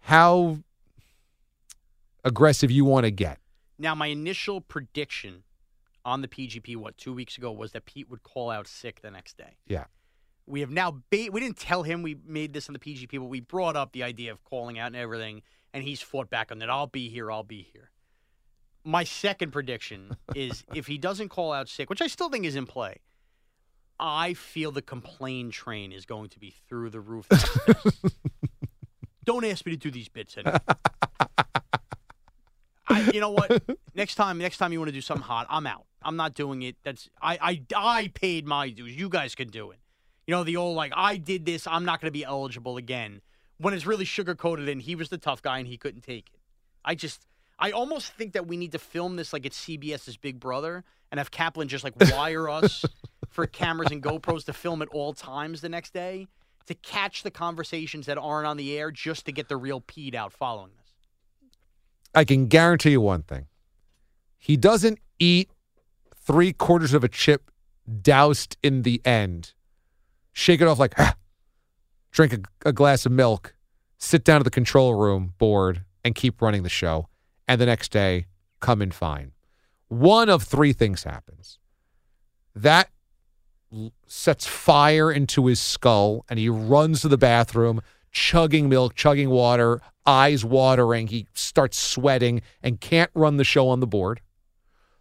[0.00, 0.58] how
[2.24, 3.38] aggressive you want to get.
[3.78, 5.44] Now, my initial prediction
[6.04, 9.10] on the PGP, what, two weeks ago, was that Pete would call out sick the
[9.12, 9.58] next day.
[9.68, 9.84] Yeah.
[10.44, 13.26] We have now, ba- we didn't tell him we made this on the PGP, but
[13.26, 16.58] we brought up the idea of calling out and everything, and he's fought back on
[16.58, 16.68] that.
[16.68, 17.91] I'll be here, I'll be here.
[18.84, 22.56] My second prediction is if he doesn't call out sick, which I still think is
[22.56, 22.96] in play,
[23.98, 27.28] I feel the complain train is going to be through the roof.
[27.28, 27.36] the
[27.68, 28.10] next day.
[29.24, 30.58] Don't ask me to do these bits anymore.
[32.88, 33.62] I, you know what?
[33.94, 35.86] next time, next time you want to do something hot, I'm out.
[36.02, 36.76] I'm not doing it.
[36.82, 38.96] That's I, I, I paid my dues.
[38.96, 39.78] You guys can do it.
[40.26, 41.66] You know the old like I did this.
[41.66, 43.20] I'm not going to be eligible again.
[43.58, 46.30] When it's really sugar coated and he was the tough guy and he couldn't take
[46.32, 46.40] it.
[46.84, 47.24] I just,
[47.58, 51.18] I almost think that we need to film this like it's CBS's Big Brother and
[51.18, 52.84] have Kaplan just like wire us
[53.28, 56.26] for cameras and GoPros to film at all times the next day.
[56.66, 60.14] to catch the conversations that aren't on the air just to get the real peed
[60.14, 60.92] out following this.
[62.14, 63.46] I can guarantee you one thing.
[64.38, 65.50] He doesn't eat
[66.14, 67.50] three quarters of a chip
[68.00, 69.54] doused in the end,
[70.32, 71.14] shake it off like, ah,
[72.10, 73.54] drink a, a glass of milk,
[73.98, 77.08] sit down to the control room board, and keep running the show.
[77.48, 78.26] And the next day,
[78.60, 79.32] come in fine.
[79.88, 81.58] One of three things happens.
[82.54, 82.90] That
[84.06, 89.80] sets fire into his skull, and he runs to the bathroom, chugging milk, chugging water,
[90.06, 91.06] eyes watering.
[91.08, 94.20] He starts sweating and can't run the show on the board.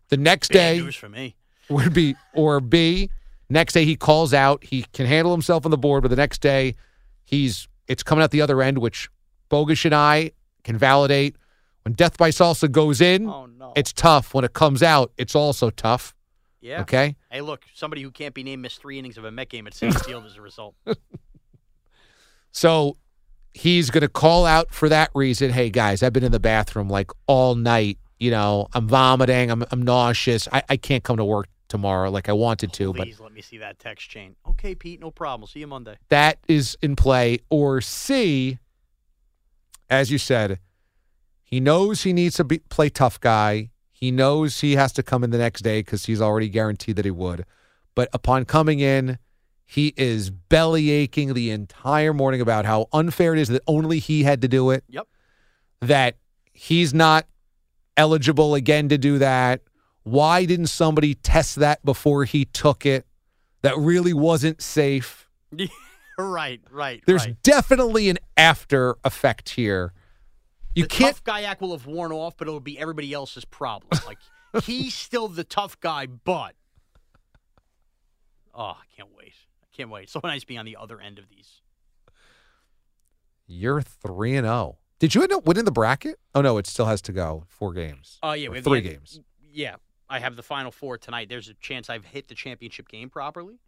[0.10, 1.36] The next Bad day news for me.
[1.70, 3.10] would be, or B,
[3.50, 4.64] next day he calls out.
[4.64, 6.76] He can handle himself on the board, but the next day
[7.24, 9.10] he's it's coming out the other end, which
[9.50, 10.32] Bogus and I
[10.64, 11.36] can validate.
[11.84, 13.74] When Death by Salsa goes in, Oh no.
[13.76, 14.34] it's tough.
[14.34, 16.14] When it comes out, it's also tough.
[16.62, 16.82] Yeah.
[16.82, 17.16] Okay.
[17.32, 19.74] Hey, look, somebody who can't be named missed three innings of a Met game at
[19.74, 20.76] Citi Field as a result.
[22.52, 22.98] So
[23.54, 25.52] he's going to call out for that reason.
[25.52, 27.98] Hey, guys, I've been in the bathroom like all night.
[28.20, 29.50] You know, I'm vomiting.
[29.50, 30.48] I'm, I'm nauseous.
[30.52, 33.42] I, I can't come to work tomorrow like I wanted to, but Please let me
[33.42, 34.36] see that text chain.
[34.50, 35.48] Okay, Pete, no problem.
[35.48, 35.96] See you Monday.
[36.10, 37.40] that is in play.
[37.50, 38.60] Or C,
[39.90, 40.60] as you said,
[41.52, 43.72] he knows he needs to be, play tough guy.
[43.92, 47.04] He knows he has to come in the next day because he's already guaranteed that
[47.04, 47.46] he would.
[47.94, 49.20] But upon coming in,
[49.66, 54.24] he is belly aching the entire morning about how unfair it is that only he
[54.24, 54.86] had to do it.
[54.88, 55.08] Yep.
[55.82, 56.16] That
[56.54, 57.28] he's not
[57.98, 59.62] eligible again to do that.
[60.04, 63.06] Why didn't somebody test that before he took it?
[63.62, 65.28] That really wasn't safe.
[66.18, 67.04] right, right.
[67.06, 67.44] There's right.
[67.44, 69.94] definitely an after effect here.
[70.76, 71.16] You the can't.
[71.16, 73.90] tough guy act will have worn off, but it'll be everybody else's problem.
[74.06, 76.56] Like he's still the tough guy, but
[78.54, 79.34] oh, I can't wait.
[79.64, 80.10] I can't wait.
[80.10, 81.62] So nice being on the other end of these.
[83.48, 84.78] You're three and zero.
[85.00, 86.20] Did you end up winning the bracket?
[86.36, 88.18] Oh no, it still has to go four games.
[88.24, 89.20] Oh yeah, we have three the- games.
[89.54, 89.76] Yeah,
[90.10, 91.28] I have the final four tonight.
[91.30, 93.60] There's a chance I've hit the championship game properly,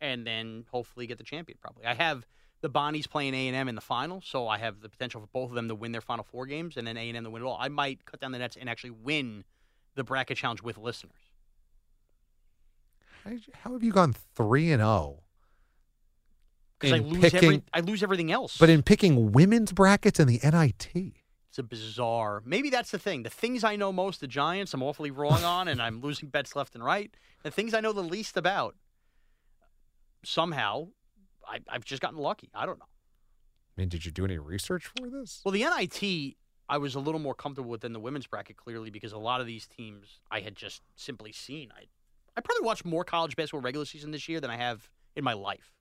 [0.00, 1.86] and then hopefully get the champion properly.
[1.86, 2.26] I have
[2.62, 5.26] the Bonnies playing A and M in the final, so I have the potential for
[5.32, 7.30] both of them to win their final four games, and then A and M to
[7.30, 7.56] win it all.
[7.58, 9.44] I might cut down the nets and actually win
[9.94, 11.12] the bracket challenge with listeners.
[13.24, 15.22] How, did you- how have you gone three and zero?
[16.78, 18.56] Because I lose picking- every, I lose everything else.
[18.56, 21.14] But in picking women's brackets and the NIT,
[21.48, 22.42] It's a bizarre.
[22.46, 23.24] Maybe that's the thing.
[23.24, 26.54] The things I know most, the Giants, I'm awfully wrong on, and I'm losing bets
[26.54, 27.12] left and right.
[27.42, 28.76] The things I know the least about,
[30.24, 30.88] somehow,
[31.50, 32.48] I, I've just gotten lucky.
[32.54, 32.86] I don't know.
[33.76, 35.40] I mean, did you do any research for this?
[35.44, 36.36] Well, the NIT,
[36.68, 39.40] I was a little more comfortable with than the women's bracket, clearly, because a lot
[39.40, 41.72] of these teams I had just simply seen.
[41.76, 41.84] I,
[42.36, 45.32] I probably watched more college basketball regular season this year than I have in my
[45.32, 45.72] life.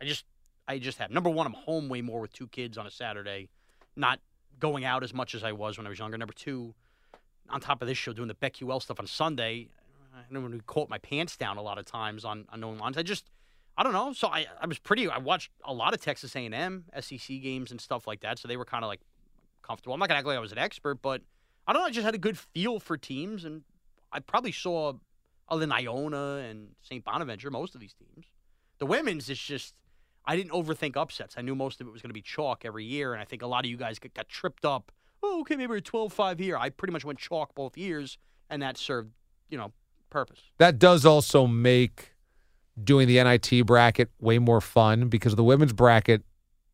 [0.00, 0.24] I just,
[0.68, 1.10] I just have.
[1.10, 3.48] Number one, I'm home way more with two kids on a Saturday,
[3.96, 4.20] not
[4.58, 6.16] going out as much as I was when I was younger.
[6.18, 6.74] Number two,
[7.50, 9.68] on top of this show, doing the BetQL stuff on Sunday,
[10.14, 12.78] I know when we caught my pants down a lot of times on on knowing
[12.78, 12.96] lines.
[12.98, 13.30] I just,
[13.76, 14.12] I don't know.
[14.12, 15.08] So I, I was pretty.
[15.08, 18.38] I watched a lot of Texas A&M SEC games and stuff like that.
[18.38, 19.00] So they were kind of like
[19.62, 19.94] comfortable.
[19.94, 21.22] I'm not gonna act like I was an expert, but
[21.66, 21.86] I don't know.
[21.86, 23.62] I just had a good feel for teams, and
[24.12, 24.94] I probably saw
[25.48, 27.04] other than Iona and St.
[27.04, 28.26] Bonaventure, most of these teams.
[28.78, 29.74] The women's is just
[30.24, 31.34] I didn't overthink upsets.
[31.36, 33.42] I knew most of it was going to be chalk every year, and I think
[33.42, 34.92] a lot of you guys got, got tripped up.
[35.22, 36.56] Oh, okay, maybe we're 12-5 here.
[36.56, 38.18] I pretty much went chalk both years,
[38.50, 39.12] and that served,
[39.48, 39.72] you know,
[40.10, 40.40] purpose.
[40.58, 42.11] That does also make
[42.82, 46.22] doing the NIT bracket way more fun because the women's bracket,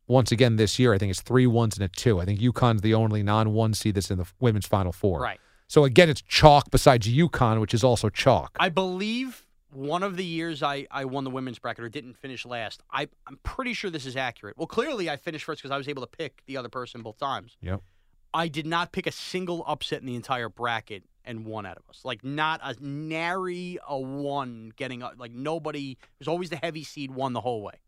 [0.07, 2.19] once again this year, I think it's three ones and a two.
[2.19, 5.21] I think UConn's the only non-one seed that's in the women's Final Four.
[5.21, 5.39] Right.
[5.67, 8.57] So again, it's chalk besides UConn, which is also chalk.
[8.59, 12.45] I believe one of the years I, I won the women's bracket or didn't finish
[12.45, 14.57] last, I, I'm pretty sure this is accurate.
[14.57, 17.19] Well, clearly I finished first because I was able to pick the other person both
[17.19, 17.55] times.
[17.61, 17.81] Yep.
[18.33, 21.83] I did not pick a single upset in the entire bracket and one out of
[21.89, 22.01] us.
[22.03, 25.13] Like not a nary a one getting up.
[25.17, 25.91] Like nobody.
[25.91, 27.79] It was always the heavy seed won the whole way,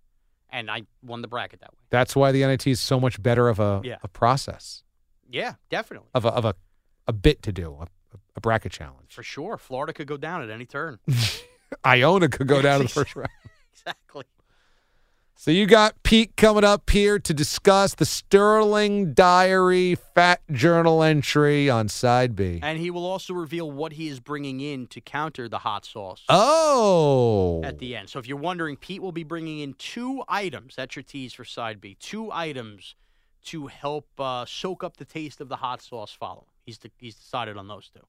[0.49, 1.79] and I won the bracket that way.
[1.89, 3.97] That's why the NIT is so much better of a, Yeah.
[4.03, 4.84] a process,
[5.29, 6.55] Yeah, definitely of a, of a,
[7.07, 7.88] a bit to do, a,
[8.36, 9.13] a bracket challenge.
[9.13, 9.57] for sure.
[9.57, 10.99] Florida could go down at any turn.
[11.86, 13.29] Iona could go down in the first round.
[13.73, 14.25] exactly.
[15.41, 21.67] So you got Pete coming up here to discuss the Sterling Diary Fat Journal entry
[21.67, 22.59] on side B.
[22.61, 26.23] And he will also reveal what he is bringing in to counter the hot sauce.
[26.29, 28.11] Oh, at the end.
[28.11, 30.75] So if you're wondering, Pete will be bringing in two items.
[30.75, 31.97] That's your tease for side B.
[31.99, 32.93] Two items
[33.45, 36.15] to help uh, soak up the taste of the hot sauce.
[36.19, 38.05] Following, he's de- he's decided on those two.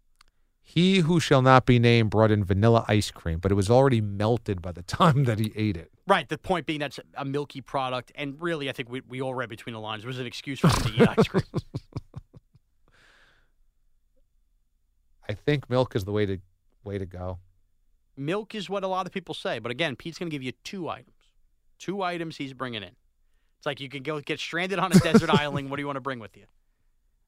[0.62, 4.00] He who shall not be named brought in vanilla ice cream, but it was already
[4.00, 5.90] melted by the time that he ate it.
[6.06, 6.28] Right.
[6.28, 9.48] The point being that's a milky product, and really, I think we, we all read
[9.48, 10.04] between the lines.
[10.04, 11.44] It was an excuse for him to eat ice cream.
[15.28, 16.38] I think milk is the way to
[16.84, 17.38] way to go.
[18.16, 20.52] Milk is what a lot of people say, but again, Pete's going to give you
[20.64, 21.14] two items.
[21.78, 22.90] Two items he's bringing in.
[23.58, 25.70] It's like you can go get stranded on a desert island.
[25.70, 26.44] What do you want to bring with you?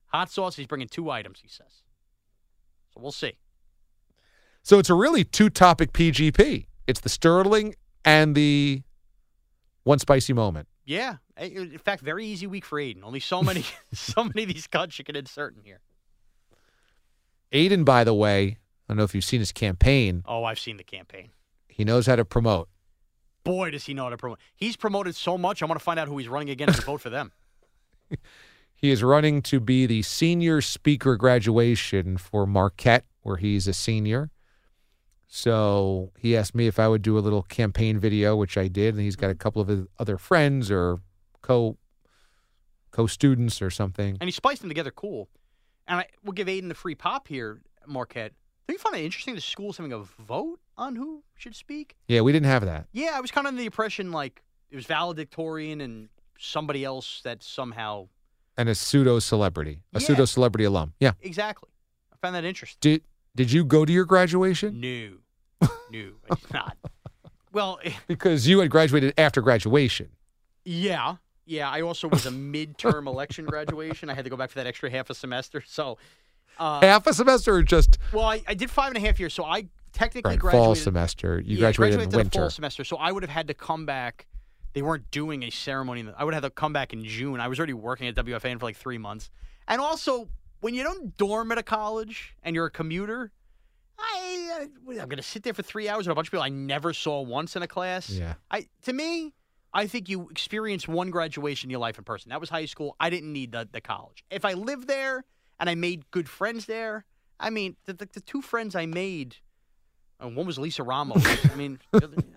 [0.09, 0.57] Hot sauce.
[0.57, 1.41] He's bringing two items.
[1.41, 1.84] He says.
[2.95, 3.35] So we'll see.
[4.63, 6.67] So it's a really two topic PGP.
[6.87, 7.75] It's the Sterling
[8.05, 8.83] and the
[9.83, 10.69] one spicy moment.
[10.85, 11.17] Yeah.
[11.37, 13.03] In fact, very easy week for Aiden.
[13.03, 15.81] Only so many, so many of these cuts you can insert in here.
[17.53, 20.23] Aiden, by the way, I don't know if you've seen his campaign.
[20.27, 21.31] Oh, I've seen the campaign.
[21.69, 22.69] He knows how to promote.
[23.43, 24.39] Boy, does he know how to promote.
[24.55, 25.63] He's promoted so much.
[25.63, 27.33] I want to find out who he's running against and vote for them.
[28.75, 34.31] He is running to be the senior speaker graduation for Marquette, where he's a senior.
[35.27, 38.95] So he asked me if I would do a little campaign video, which I did,
[38.95, 41.01] and he's got a couple of other friends or
[41.43, 41.77] co
[42.91, 44.17] co students or something.
[44.21, 45.29] And he spliced them together cool.
[45.89, 48.33] And I will give Aiden the free pop here, Marquette.
[48.67, 51.97] Do you find it interesting the school's having a vote on who should speak?
[52.09, 52.87] Yeah, we didn't have that.
[52.93, 56.09] Yeah, I was kind of under the impression like it was valedictorian and
[56.39, 58.09] somebody else that somehow
[58.57, 60.07] And a pseudo celebrity, a Yeah.
[60.07, 60.93] pseudo celebrity alum.
[61.01, 61.13] Yeah.
[61.21, 61.69] exactly.
[62.13, 62.79] I found that interesting.
[62.81, 63.03] Did
[63.37, 64.81] did you go to your graduation?
[64.81, 65.19] No,
[65.91, 66.77] no, I did not.
[67.53, 70.11] Well, Because you had graduated after graduation.
[70.65, 71.69] yeah, yeah.
[71.69, 74.09] I also was a midterm election graduation.
[74.11, 75.63] I had to go back for that extra half a semester.
[75.67, 75.99] So,
[76.59, 79.35] uh, Half a semester or just well, I, I did five and a half years.
[79.35, 81.41] So I technically right, graduated fall semester.
[81.45, 82.39] You Yeah, graduated, in the winter.
[82.39, 84.27] fall semester, so I would have had to come back.
[84.75, 86.01] They weren't doing a ceremony.
[86.01, 87.41] in the- I would have to come back in June.
[87.41, 89.31] I was already working at WFAN for like three months,
[89.67, 90.29] and also
[90.61, 93.33] when you don't dorm at a college and you're a commuter,
[93.99, 96.43] I uh, I'm going to sit there for three hours with a bunch of people
[96.43, 98.11] I never saw once in a class.
[98.11, 98.35] Yeah.
[98.51, 99.33] I to me,
[99.73, 102.31] I think you experience one graduation in your life in person.
[102.31, 102.97] That was high school.
[102.99, 104.25] I didn't need the, the college.
[104.31, 105.25] If I lived there
[105.61, 107.05] and I made good friends there,
[107.39, 109.37] I mean, the, the, the two friends I made,
[110.25, 111.25] and one was Lisa Ramos.
[111.51, 111.79] I mean,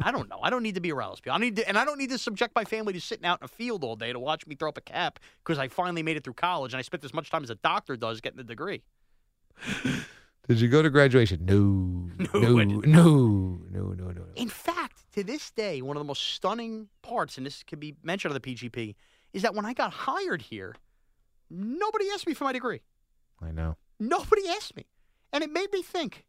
[0.02, 0.40] I don't know.
[0.42, 1.36] I don't need to be around those people.
[1.36, 3.46] I need to, and I don't need to subject my family to sitting out in
[3.46, 6.18] a field all day to watch me throw up a cap because I finally made
[6.18, 8.44] it through college and I spent as much time as a doctor does getting the
[8.44, 8.84] degree.
[10.48, 11.46] Did you go to graduation?
[11.46, 12.06] No.
[12.34, 12.64] No, No.
[12.64, 12.82] No.
[12.82, 13.60] No.
[13.70, 13.82] No.
[13.94, 14.12] No.
[14.12, 14.24] No.
[14.36, 17.96] In fact, to this day, one of the most stunning parts, and this can be
[18.04, 18.96] mentioned on the PGP,
[19.34, 20.76] is that when I got hired here,
[21.50, 22.82] nobody asked me for my degree.
[23.42, 23.76] I know.
[24.00, 24.86] Nobody asked me.
[25.34, 26.26] And it made me think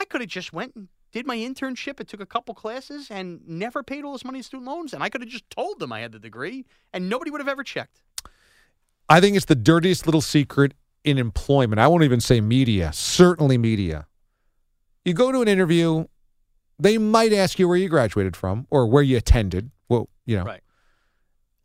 [0.00, 3.40] I could have just went and did my internship and took a couple classes and
[3.46, 4.92] never paid all this money in student loans.
[4.92, 7.48] And I could have just told them I had the degree and nobody would have
[7.48, 8.00] ever checked.
[9.08, 10.74] I think it's the dirtiest little secret
[11.04, 11.78] in employment.
[11.78, 14.06] I won't even say media, certainly media.
[15.04, 16.06] You go to an interview,
[16.78, 19.70] they might ask you where you graduated from or where you attended.
[19.88, 20.62] Well, you know, Right.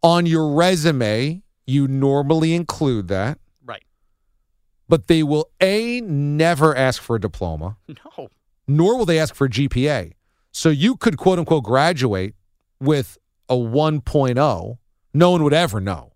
[0.04, 3.40] on your resume, you normally include that.
[4.90, 8.30] But they will A, never ask for a diploma, No.
[8.68, 10.14] nor will they ask for a GPA.
[10.52, 12.34] So you could quote unquote graduate
[12.82, 13.18] with
[13.48, 14.78] a 1.0.
[15.14, 16.14] No one would ever know.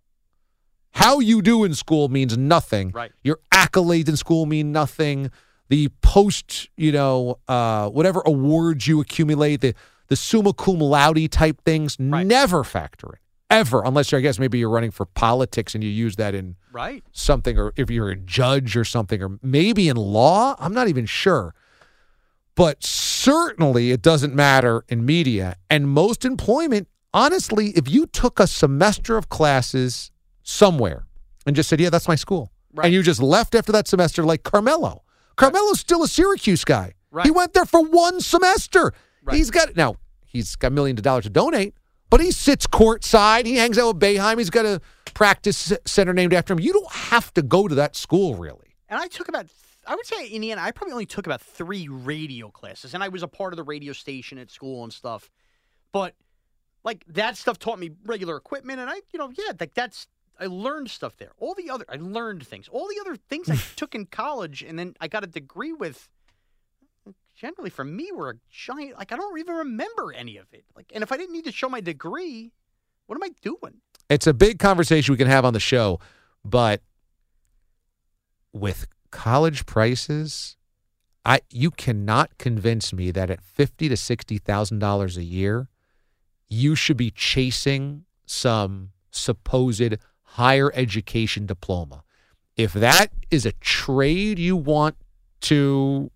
[0.91, 2.91] How you do in school means nothing.
[2.91, 3.11] Right.
[3.24, 5.32] Your accolades in school mean nothing.
[5.69, 9.74] The post, you know, uh, whatever awards you accumulate, the
[10.09, 13.19] the summa cum laude type things never factor in
[13.54, 17.04] ever, unless I guess maybe you're running for politics and you use that in Right.
[17.12, 20.56] something, or if you're a judge or something, or maybe in law.
[20.60, 21.54] I'm not even sure.
[22.56, 25.56] But certainly it doesn't matter in media.
[25.70, 30.12] And most employment, honestly, if you took a semester of classes
[30.43, 31.06] somewhere
[31.45, 32.86] and just said, yeah, that's my school, Right.
[32.86, 35.04] and you just left after that semester, like Carmelo.
[35.36, 36.93] Carmelo's still a Syracuse guy.
[37.12, 37.26] Right.
[37.26, 38.93] He went there for one semester.
[39.24, 39.38] Right.
[39.38, 39.95] He's got, now,
[40.26, 41.76] he's got millions of dollars to donate,
[42.14, 43.47] but he sits courtside.
[43.47, 44.38] He hangs out with Boeheim.
[44.38, 44.80] He's got a
[45.16, 46.59] practice center named after him.
[46.59, 48.76] You don't have to go to that school, really.
[48.88, 49.47] And I took about,
[49.88, 53.03] I would say in the end, I probably only took about three radio classes, and
[53.03, 55.32] I was a part of the radio station at school and stuff.
[55.91, 56.14] But
[56.84, 60.05] like that stuff taught me regular equipment, and I, you know, yeah, like that's
[60.39, 61.32] I learned stuff there.
[61.39, 62.68] All the other, I learned things.
[62.68, 66.09] All the other things I took in college, and then I got a degree with.
[67.43, 68.97] Generally, for me, were a giant.
[68.97, 70.63] Like I don't even remember any of it.
[70.77, 72.53] Like, and if I didn't need to show my degree,
[73.05, 73.81] what am I doing?
[74.09, 75.99] It's a big conversation we can have on the show,
[76.45, 76.81] but
[78.53, 80.55] with college prices,
[81.25, 85.67] I you cannot convince me that at fifty to sixty thousand dollars a year,
[86.47, 92.03] you should be chasing some supposed higher education diploma.
[92.55, 94.95] If that is a trade you want
[95.41, 96.09] to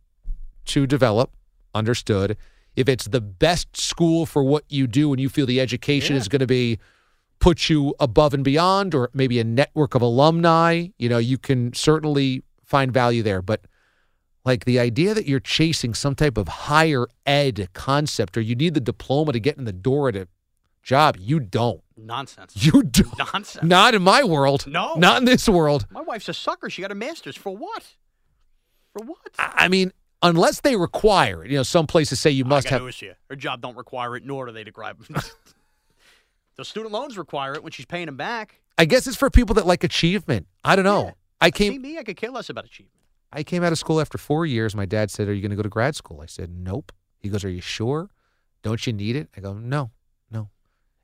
[0.67, 1.31] to develop,
[1.73, 2.37] understood.
[2.75, 6.27] If it's the best school for what you do and you feel the education is
[6.27, 6.79] going to be
[7.39, 11.73] put you above and beyond or maybe a network of alumni, you know, you can
[11.73, 13.61] certainly find value there, but
[14.45, 18.73] like the idea that you're chasing some type of higher ed concept or you need
[18.73, 20.27] the diploma to get in the door at a
[20.83, 21.81] job, you don't.
[21.97, 22.53] Nonsense.
[22.55, 23.17] You don't.
[23.17, 23.63] Nonsense.
[23.63, 24.65] Not in my world.
[24.65, 24.95] No.
[24.95, 25.85] Not in this world.
[25.91, 26.69] My wife's a sucker.
[26.69, 27.83] She got a master's for what?
[28.93, 29.17] For what?
[29.37, 29.91] I I mean,
[30.21, 31.51] unless they require it.
[31.51, 32.81] You know, some places say you oh, must I have.
[32.81, 33.03] news.
[33.29, 35.03] Her job don't require it, nor do they describe
[36.57, 38.59] The student loans require it when she's paying them back.
[38.79, 40.47] I guess it's for people that like achievement.
[40.63, 41.13] I don't know.
[41.39, 42.93] I See came me, I could care less about achievement.
[43.31, 44.75] I came out of school after four years.
[44.75, 46.21] My dad said, Are you going to go to grad school?
[46.21, 46.91] I said, Nope.
[47.19, 48.09] He goes, Are you sure?
[48.63, 49.29] Don't you need it?
[49.37, 49.91] I go, No,
[50.31, 50.49] no.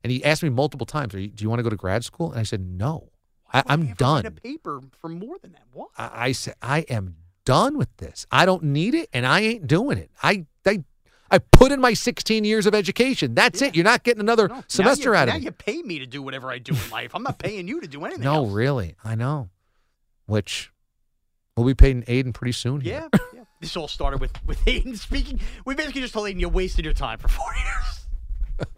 [0.02, 2.04] And he asked me multiple times, Are you, Do you want to go to grad
[2.04, 2.32] school?
[2.32, 3.10] And I said, No.
[3.52, 4.26] I, I'm done.
[4.26, 5.62] a paper for more than that.
[5.72, 5.90] What?
[5.96, 8.26] I, I said, I am done with this.
[8.30, 10.10] I don't need it, and I ain't doing it.
[10.22, 10.82] I I,
[11.30, 13.34] I put in my 16 years of education.
[13.34, 13.74] That's it.
[13.74, 15.44] You're not getting another No, semester you, out now of me.
[15.46, 17.10] you pay me to do whatever I do in life.
[17.14, 18.24] I'm not paying you to do anything.
[18.24, 18.52] No, else.
[18.52, 18.94] really.
[19.04, 19.48] I know.
[20.26, 20.70] Which
[21.56, 23.08] we'll be paying Aiden pretty soon here.
[23.12, 23.40] Yeah, yeah.
[23.60, 25.40] This all started with with Aiden speaking.
[25.64, 28.68] We basically just told Aiden you wasted your time for four years.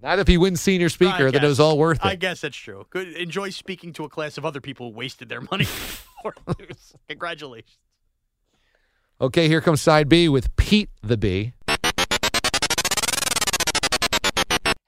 [0.00, 2.04] Not if he wins senior speaker, then it was all worth it.
[2.04, 2.86] I guess that's true.
[2.90, 3.12] Good.
[3.12, 5.66] Enjoy speaking to a class of other people who wasted their money.
[6.22, 6.94] for years.
[7.08, 7.78] Congratulations.
[9.20, 11.52] Okay, here comes side B with Pete the Bee.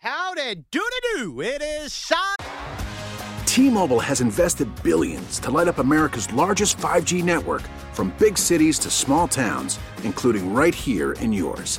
[0.01, 1.41] Howdy doody doo.
[1.41, 2.37] It is side.
[3.47, 7.63] T-Mobile has invested billions to light up America's largest 5G network
[7.93, 11.79] from big cities to small towns, including right here in yours.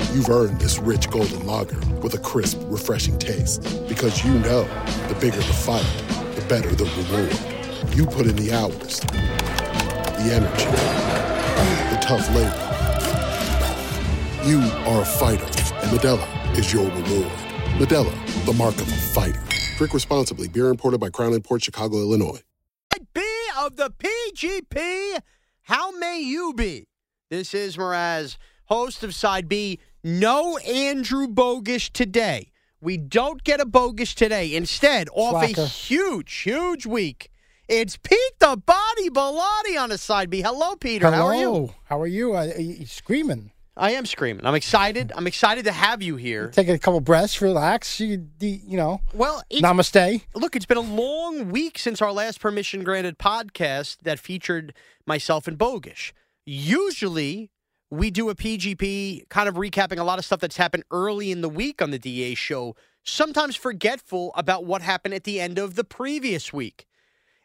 [0.13, 3.63] You've earned this rich golden lager with a crisp, refreshing taste.
[3.87, 4.63] Because you know
[5.07, 5.85] the bigger the fight,
[6.35, 7.95] the better the reward.
[7.95, 10.65] You put in the hours, the energy,
[11.89, 12.67] the tough labor.
[14.45, 14.59] You
[14.89, 17.31] are a fighter, and Modelo is your reward.
[17.79, 19.41] Modelo, the mark of a fighter.
[19.77, 20.49] Drink responsibly.
[20.49, 22.41] Beer imported by Crown Port Chicago, Illinois.
[23.13, 23.21] B
[23.57, 25.21] of the PGP.
[25.63, 26.87] How may you be?
[27.29, 28.35] This is Mraz,
[28.65, 29.79] host of Side B.
[30.03, 32.51] No Andrew Bogusch today.
[32.81, 34.55] We don't get a Bogusch today.
[34.55, 37.29] Instead, off a huge, huge week,
[37.67, 40.41] it's Pete the Body Bellotti on the Side B.
[40.41, 41.05] Hello, Peter.
[41.05, 41.17] Hello.
[41.17, 41.73] How are you?
[41.83, 42.35] How are you?
[42.35, 43.51] Uh, you screaming.
[43.77, 44.43] I am screaming.
[44.45, 45.13] I'm excited.
[45.15, 46.47] I'm excited to have you here.
[46.47, 47.99] Take a couple breaths, relax.
[47.99, 50.23] You, you know, Well, namaste.
[50.33, 54.73] Look, it's been a long week since our last permission granted podcast that featured
[55.05, 56.11] myself and Bogusch.
[56.43, 57.50] Usually,
[57.91, 61.41] we do a PGP kind of recapping a lot of stuff that's happened early in
[61.41, 65.75] the week on the DA show, sometimes forgetful about what happened at the end of
[65.75, 66.87] the previous week.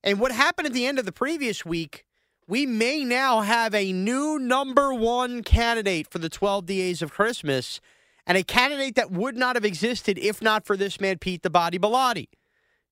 [0.05, 2.07] And what happened at the end of the previous week,
[2.47, 7.81] we may now have a new number one candidate for the 12 DAs of Christmas,
[8.25, 11.51] and a candidate that would not have existed if not for this man, Pete the
[11.51, 12.29] Body Bellotti.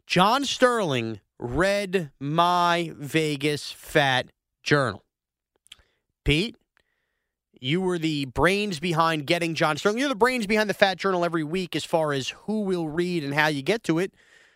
[0.08, 4.26] John Sterling read my Vegas Fat
[4.64, 5.04] Journal.
[6.24, 6.56] Pete,
[7.64, 9.98] you were the brains behind getting John Sterling.
[9.98, 13.24] You're the brains behind the Fat Journal every week as far as who will read
[13.24, 14.12] and how you get to it.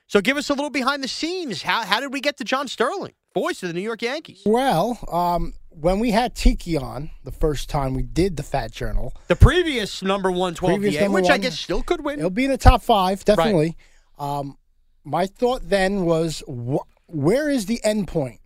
[0.07, 1.63] So give us a little behind the scenes.
[1.63, 4.43] How, how did we get to John Sterling, voice of the New York Yankees?
[4.45, 9.15] Well, um, when we had Tiki on the first time we did the Fat Journal,
[9.29, 12.19] The previous number one 12 Previous number which I guess still could win.
[12.19, 13.79] it'll be in the top five, definitely.
[14.19, 14.59] Um,
[15.03, 18.41] my thought then was, wh- where is the end point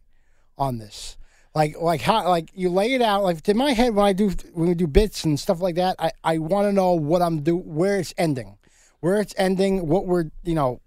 [0.57, 1.17] on this?
[1.55, 3.23] Like, like how, like you lay it out.
[3.23, 5.97] Like in my head, when I do when we do bits and stuff like that,
[5.99, 8.57] I, I want to know what I'm do, where it's ending,
[9.01, 10.81] where it's ending, what we're, you know,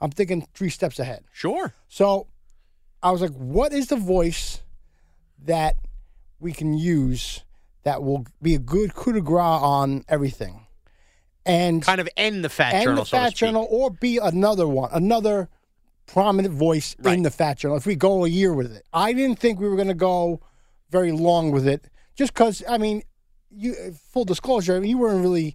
[0.00, 1.24] I'm thinking three steps ahead.
[1.32, 1.72] Sure.
[1.88, 2.26] So
[3.02, 4.60] I was like, what is the voice
[5.44, 5.76] that
[6.40, 7.44] we can use
[7.84, 10.66] that will be a good coup de grace on everything?
[11.46, 13.36] And Kind of end the Fat and Journal, the so Fat speak.
[13.38, 15.48] Journal, or be another one, another
[16.08, 17.76] prominent voice in the Fat Journal.
[17.76, 20.40] If we go a year with it, I didn't think we were going to go
[20.90, 22.64] very long with it, just because.
[22.68, 23.02] I mean,
[23.50, 23.74] you
[24.12, 25.54] full disclosure, you weren't really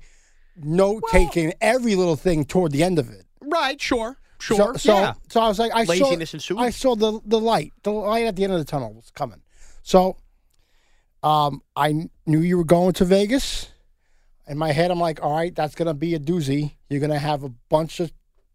[0.56, 3.26] note taking every little thing toward the end of it.
[3.41, 4.18] Right, sure.
[4.39, 4.78] Sure.
[4.78, 5.14] So, yeah.
[5.30, 6.58] so I was like, I Laziness saw, ensued.
[6.60, 9.41] I saw the the light, the light at the end of the tunnel was coming.
[9.84, 10.18] So
[11.24, 13.70] um, I knew you were going to Vegas.
[14.45, 16.74] In my head, I'm like, all right, that's going to be a doozy.
[16.89, 18.12] You're going to have a bunch of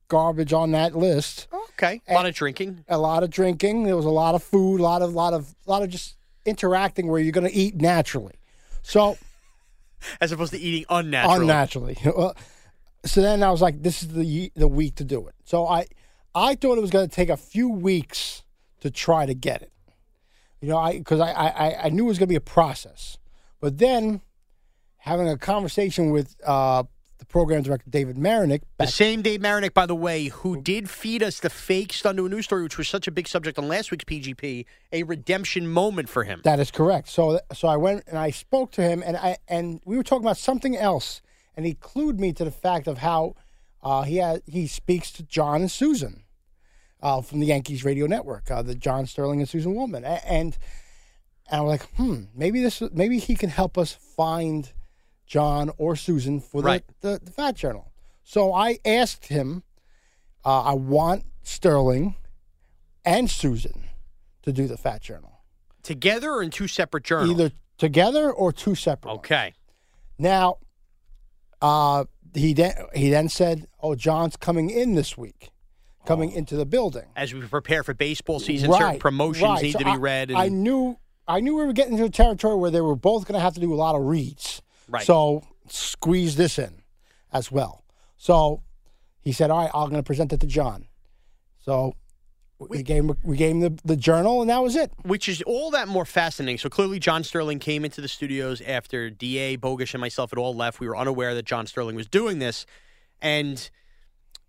[0.09, 1.49] garbage on that list.
[1.73, 2.01] Okay.
[2.09, 2.85] A lot of drinking.
[2.89, 3.85] A lot of drinking.
[3.85, 4.81] There was a lot of food.
[4.81, 8.35] A lot of, lot of, lot of just interacting where you're going to eat naturally.
[8.83, 9.17] So
[10.21, 11.43] As opposed to eating unnaturally.
[11.43, 11.97] unnaturally.
[13.05, 15.35] So then I was like, this is the the week to do it.
[15.45, 15.87] So I
[16.35, 18.43] I thought it was going to take a few weeks
[18.81, 19.73] to try to get it.
[20.61, 23.19] You know, I because I, I I knew it was going to be a process,
[23.61, 24.21] but then
[24.99, 26.85] having a conversation with uh,
[27.19, 31.23] the program director David Marinick The same Dave Marinick, by the way, who did feed
[31.23, 33.69] us the fake Stun to a News story, which was such a big subject on
[33.69, 36.41] last week's PGP, a redemption moment for him.
[36.45, 37.09] That is correct.
[37.09, 40.25] So so I went and I spoke to him and I and we were talking
[40.25, 41.21] about something else
[41.57, 43.35] and he clued me to the fact of how
[43.83, 46.23] uh, he had he speaks to John and Suzyn
[47.03, 50.57] uh, from the Yankees radio network, uh, the John Sterling and Suzyn Waldman, and
[51.51, 54.73] and I'm like, hmm, maybe this maybe he can help us find
[55.29, 56.85] John or Suzyn for the, Right.
[57.03, 57.93] the, the Fat Journal.
[58.25, 59.63] So I asked him,
[60.45, 62.17] uh, I want Sterling
[63.05, 63.83] and Suzyn
[64.43, 65.41] to do the Fat Journal
[65.83, 67.31] Together or in two separate journals?
[67.31, 69.11] either together or two separate.
[69.13, 69.19] ones.
[69.21, 69.55] Okay.
[70.19, 70.57] Now,
[71.63, 72.05] uh,
[72.35, 75.51] he then he then said, "Oh, John's coming in this week,
[76.05, 79.63] coming into the building." As we prepare for baseball season, certain promotions right.
[79.63, 80.31] need So to be I- read.
[80.31, 83.27] And, I knew I knew we were getting into a territory where they were both
[83.27, 84.61] going to have to do a lot of reads.
[84.89, 85.05] Right.
[85.05, 86.83] So squeeze this in
[87.33, 87.85] as well.
[88.17, 88.63] So
[89.21, 90.87] he said, "All right, I'm going to present it to John."
[91.59, 91.95] So
[92.59, 94.91] we, gave him we gave him the, the journal, and that was it.
[95.03, 96.59] which is all that more fascinating.
[96.59, 100.55] So clearly, John Sterling came into the studios after Da Bogusch and myself had all
[100.55, 100.81] left.
[100.81, 102.67] We were unaware that John Sterling was doing this,
[103.21, 103.71] and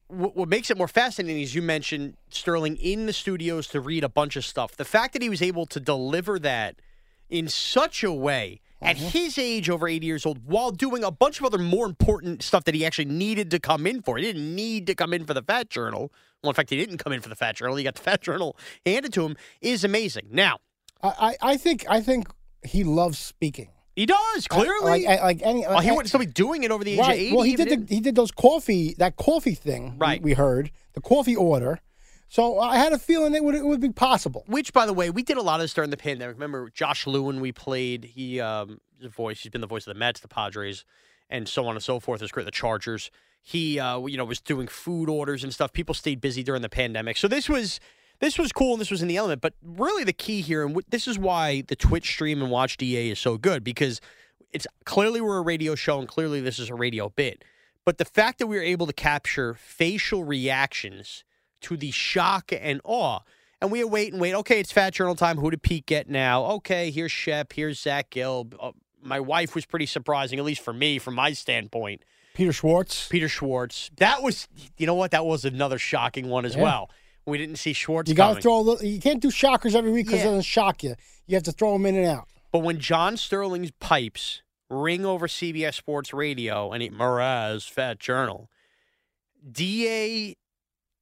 [0.07, 4.03] what, what makes it more fascinating is you mentioned Sterling in the studios to read
[4.03, 4.75] a bunch of stuff.
[4.75, 6.81] The fact that he was able to deliver that
[7.29, 9.07] in such a way at mm-hmm.
[9.07, 12.63] his age, over 80 years old, while doing a bunch of other more important stuff
[12.63, 14.17] that he actually needed to come in for.
[14.17, 16.11] He didn't need to come in for the Fat Journal.
[16.41, 17.75] Well, in fact, he didn't come in for the Fat Journal.
[17.75, 19.35] He got the Fat Journal handed to him.
[19.61, 20.27] Is amazing.
[20.31, 20.59] Now,
[21.03, 22.29] I, I, think I think
[22.63, 23.69] he loves speaking.
[23.95, 25.05] he does clearly.
[25.05, 25.61] like, like any.
[25.61, 27.11] well, he like- wouldn't still be doing it over the age right.
[27.11, 27.35] of 80.
[27.35, 29.91] Well, he did the, he did those coffee that coffee thing.
[29.91, 30.21] we- Right.
[30.21, 31.79] We, heard the coffee order.
[32.31, 34.43] So I had a feeling it would it would be possible.
[34.45, 36.35] Which, by the way, we did a lot of this during the pandemic.
[36.35, 37.41] Remember Josh Lewin?
[37.41, 38.05] We played.
[38.05, 39.41] He um, the voice.
[39.41, 40.85] He's been the voice of the Mets, the Padres,
[41.29, 42.21] and so on and so forth.
[42.21, 43.09] His career, the Chargers.
[43.41, 45.73] He, uh, you know, was doing food orders and stuff.
[45.73, 47.79] People stayed busy during the pandemic, so this was
[48.19, 49.41] this was cool and this was in the element.
[49.41, 52.77] But really, the key here, and wh- this is why the Twitch stream and Watch
[52.77, 54.01] DA is so good because
[54.51, 57.43] it's clearly we're a radio show and clearly this is a radio bit.
[57.85, 61.23] But the fact that we were able to capture facial reactions
[61.61, 63.19] to the shock and awe.
[63.61, 64.33] And we wait and wait.
[64.35, 65.37] Okay, it's Fat Journal time.
[65.37, 66.45] Who did Pete get now?
[66.45, 67.51] Okay, here's Shep.
[67.53, 68.47] Here's Zach Gill.
[68.59, 72.03] Uh, my wife was pretty surprising, at least for me, from my standpoint.
[72.33, 73.07] Peter Schwartz.
[73.09, 73.91] Peter Schwartz.
[73.97, 74.47] That was,
[74.77, 75.11] you know what?
[75.11, 76.63] That was another shocking one as Yeah.
[76.63, 76.89] well.
[77.25, 78.85] We didn't see Schwartz You got to throw a little.
[78.85, 80.27] You can't do shockers every week because Yeah.
[80.27, 80.95] it doesn't shock you.
[81.27, 82.27] You have to throw them in and out.
[82.51, 88.49] But when John Sterling's pipes ring over CBS Sports Radio and it Mraz Fat Journal,
[89.49, 90.35] DA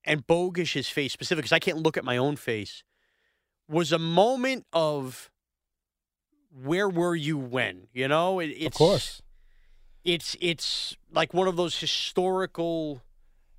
[0.08, 2.84] and Bogusch's face specifically, because I can't look at my own face,
[3.70, 5.30] was a moment of
[6.64, 7.88] where were you when?
[7.93, 9.22] You know, it, it's of course.
[10.03, 13.01] it's it's like one of those historical,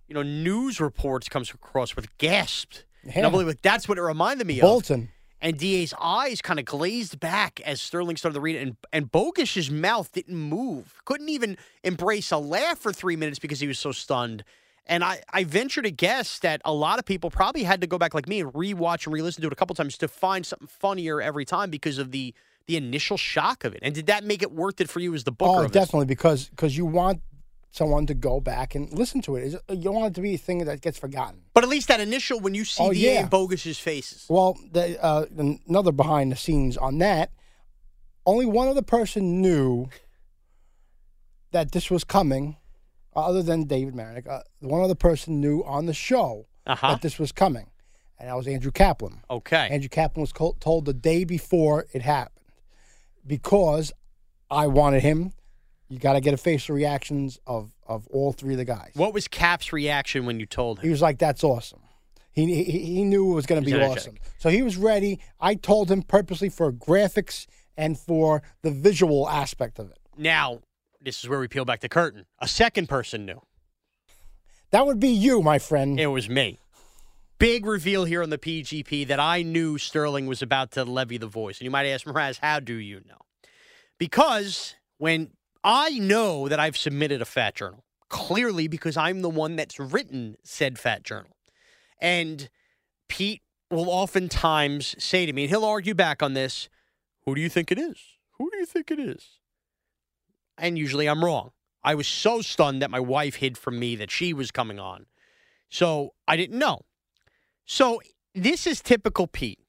[0.08, 2.84] you know, news reports comes across with gasped.
[3.04, 3.26] And Yeah.
[3.26, 5.10] I believe like, that's what it reminded me of Bolton.
[5.40, 9.12] and DA's eyes kind of glazed back as Sterling started to read it, and and
[9.12, 13.78] Bogusch's mouth didn't move, couldn't even embrace a laugh for three minutes because he was
[13.78, 14.42] so stunned.
[14.88, 17.98] And I, I venture to guess that a lot of people probably had to go
[17.98, 20.66] back like me and rewatch and re-listen to it a couple times to find something
[20.68, 22.34] funnier every time because of the
[22.66, 23.80] the initial shock of it.
[23.82, 25.64] And did that make it worth it for you as the booker?
[25.64, 27.20] Oh, definitely because because you want
[27.70, 29.52] someone to go back and listen to it.
[29.70, 31.42] You don't want it to be a thing that gets forgotten.
[31.54, 33.20] But at least that initial when you see Oh, DA yeah.
[33.20, 34.24] and Bogusch's faces.
[34.28, 35.26] Well, the, uh,
[35.66, 37.30] another behind the scenes on that.
[38.26, 39.88] Only one other person knew
[41.52, 42.56] that this was coming,
[43.26, 44.26] other than David Marinick.
[44.28, 46.92] Uh, one other person knew on the show Uh-huh.
[46.92, 47.70] that this was coming,
[48.18, 49.20] and that was Andrew Kaplan.
[49.30, 49.68] Okay.
[49.70, 52.44] Andrew Kaplan was co- told the day before it happened
[53.26, 53.92] because
[54.50, 55.32] I wanted him.
[55.88, 58.90] You got to get a facial reactions of of all three of the guys.
[58.94, 60.84] What was Cap's reaction when you told him?
[60.84, 61.80] He was like, "That's awesome."
[62.32, 65.18] He he, he knew it was going to be awesome, so he was ready.
[65.40, 67.46] I told him purposely for graphics
[67.76, 69.98] and for the visual aspect of it.
[70.16, 70.60] Now,
[71.00, 72.26] this is where we peel back the curtain.
[72.38, 73.40] A second person knew.
[74.70, 75.98] That would be you, my friend.
[75.98, 76.58] It was me.
[77.38, 81.26] Big reveal here on the PGP that I knew Sterling was about to levy the
[81.26, 81.58] voice.
[81.58, 83.18] And you might ask, Mraz, how do you know?
[83.98, 85.30] Because when
[85.62, 90.36] I know that I've submitted a fat journal, clearly because I'm the one that's written
[90.42, 91.36] said fat journal.
[92.00, 92.48] And
[93.08, 96.68] Pete will oftentimes say to me, and he'll argue back on this,
[97.24, 97.98] who do you think it is?
[98.38, 99.38] Who do you think it is?
[100.58, 101.50] And usually I'm wrong.
[101.82, 105.06] I was so stunned that my wife hid from me that she was coming on.
[105.70, 106.82] So I didn't know.
[107.64, 108.00] So
[108.34, 109.60] this is typical Pete.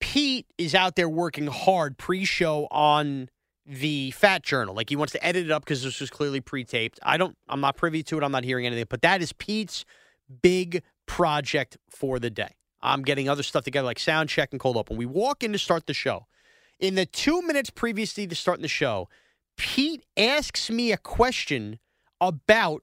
[0.00, 3.30] Pete is out there working hard pre show on
[3.64, 4.74] the Fat Journal.
[4.74, 6.98] Like he wants to edit it up because this was clearly pre taped.
[7.02, 8.22] I don't, I'm not privy to it.
[8.22, 9.84] I'm not hearing anything, but that is Pete's
[10.42, 12.54] big project for the day.
[12.82, 14.96] I'm getting other stuff together like sound check and cold open.
[14.96, 16.26] We walk in to start the show.
[16.78, 19.08] In the two minutes previously to starting the show,
[19.56, 21.78] Pete asks me a question
[22.20, 22.82] about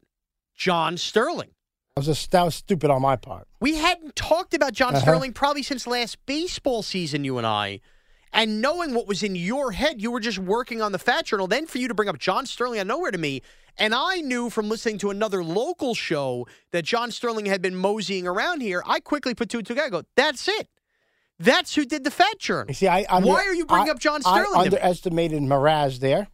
[0.55, 1.51] John Sterling.
[1.95, 3.47] That was, just, that was stupid on my part.
[3.59, 5.01] We hadn't talked about John Uh-huh.
[5.01, 7.82] Sterling probably since last baseball season, you and I.
[8.34, 11.47] And knowing what was in your head, you were just working on the Fat Journal.
[11.47, 13.41] Then for you to bring up John Sterling out of nowhere to me,
[13.78, 18.26] and I knew from listening to another local show that John Sterling had been moseying
[18.26, 18.84] around here.
[18.86, 19.88] I quickly put two and two together.
[19.88, 20.69] I go, that's it.
[21.39, 22.67] That's who did the Fat Journal.
[22.69, 24.51] You see, I, I Why are you bringing I- up John Sterling?
[24.53, 24.65] me?
[24.67, 26.30] underestimated Mraz there.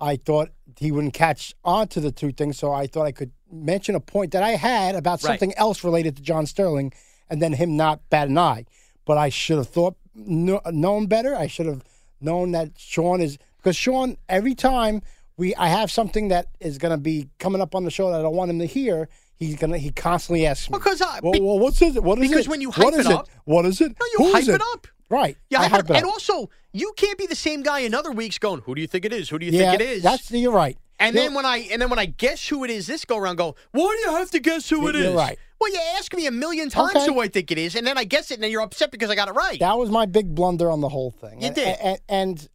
[0.00, 3.32] I thought he wouldn't catch on to the two things, so I thought I could
[3.52, 5.30] mention a point that I had about Right.
[5.32, 6.92] something else related to John Sterling,
[7.28, 8.64] and then him not bat an eye.
[9.04, 11.34] But I should have thought kno- known better.
[11.36, 11.82] I should have
[12.20, 15.02] known that Sean is because Sean every time
[15.36, 18.20] we I have something that is going to be coming up on the show that
[18.20, 19.08] I don't want him to hear.
[19.36, 19.78] He's gonna.
[19.78, 20.76] He constantly asks me.
[20.78, 22.02] Because I- well, well, what's it?
[22.02, 22.50] What is because it?
[22.50, 23.88] when you hype is it up- what is it?
[23.98, 24.86] No, you Who hype is it up.
[25.10, 25.36] Right.
[25.50, 28.12] Yeah, I I hype it and also you can't be the same guy in other
[28.12, 29.28] weeks going, "Who do you think it is?
[29.28, 30.78] Who do you yeah, think it is?" That's you're right.
[31.00, 33.16] And You're- then when I and then when I guess who it is, this go
[33.16, 35.14] around go, why do you have to guess who it is?
[35.14, 35.38] Right.
[35.60, 37.06] Well, you ask me a million times Okay.
[37.06, 39.10] who I think it is, and then I guess it, and then you're upset because
[39.10, 39.58] I got it right.
[39.60, 41.40] That was my big blunder on the whole thing.
[41.40, 41.68] You and, did.
[41.82, 42.48] and, and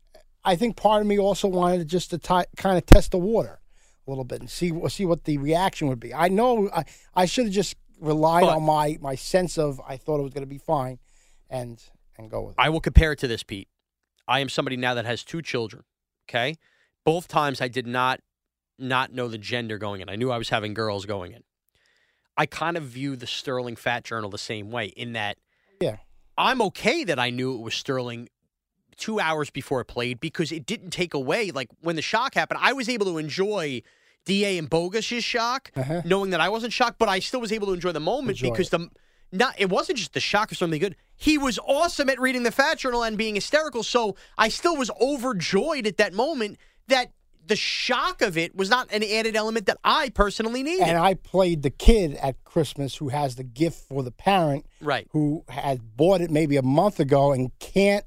[0.44, 3.18] I think part of me also wanted to just to ti kind of test the
[3.18, 3.60] water
[4.08, 6.14] a little bit and see see what the reaction would be.
[6.14, 6.86] I know I,
[7.16, 10.34] I should have just relied But- on my my sense of I thought it was
[10.34, 11.00] going to be fine,
[11.50, 11.84] and
[12.18, 12.62] and go with it.
[12.62, 13.68] I will compare it to this, Pete.
[14.28, 15.84] I am somebody now that has two children.
[16.30, 16.56] Okay,
[17.04, 18.20] both times I did not
[18.80, 20.10] not know the gender going in.
[20.10, 21.44] I knew I was having girls going in.
[22.38, 25.38] I kind of view the Sterling Fat Journal the same way in that
[25.80, 25.98] Yeah.
[26.38, 28.28] I'm okay that I knew it was Sterling
[28.98, 32.60] two hours before it played because it didn't take away like when the shock happened.
[32.62, 33.82] I was able to enjoy
[34.26, 36.02] Da and Bogus's shock, Uh-huh.
[36.04, 38.52] knowing that I wasn't shocked, but I still was able to enjoy the moment Enjoy
[38.52, 38.72] because it.
[38.72, 38.90] the
[39.38, 40.96] not it wasn't just the shock of something good.
[41.18, 43.84] He was awesome at reading the Fat Journal and being hysterical.
[43.84, 46.58] So I still was overjoyed at that moment
[46.88, 47.12] that
[47.48, 50.88] the shock of it was not an added element that I personally needed.
[50.88, 55.08] And I played the kid at Christmas who has the gift for the parent, Right.
[55.12, 58.04] Who had bought it maybe a month ago and can't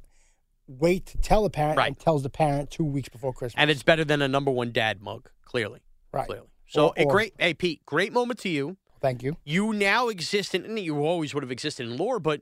[0.66, 1.86] wait to tell the parent, Right.
[1.86, 3.60] and tells the parent two weeks before Christmas.
[3.60, 5.80] and it's better than a number one dad mug, clearly.
[6.12, 6.26] Right.
[6.26, 6.48] Clearly.
[6.68, 8.76] So Or- a great hey Pete, great moment to you.
[9.00, 9.36] Thank you.
[9.44, 12.40] You now exist in and you always would have existed in lore, but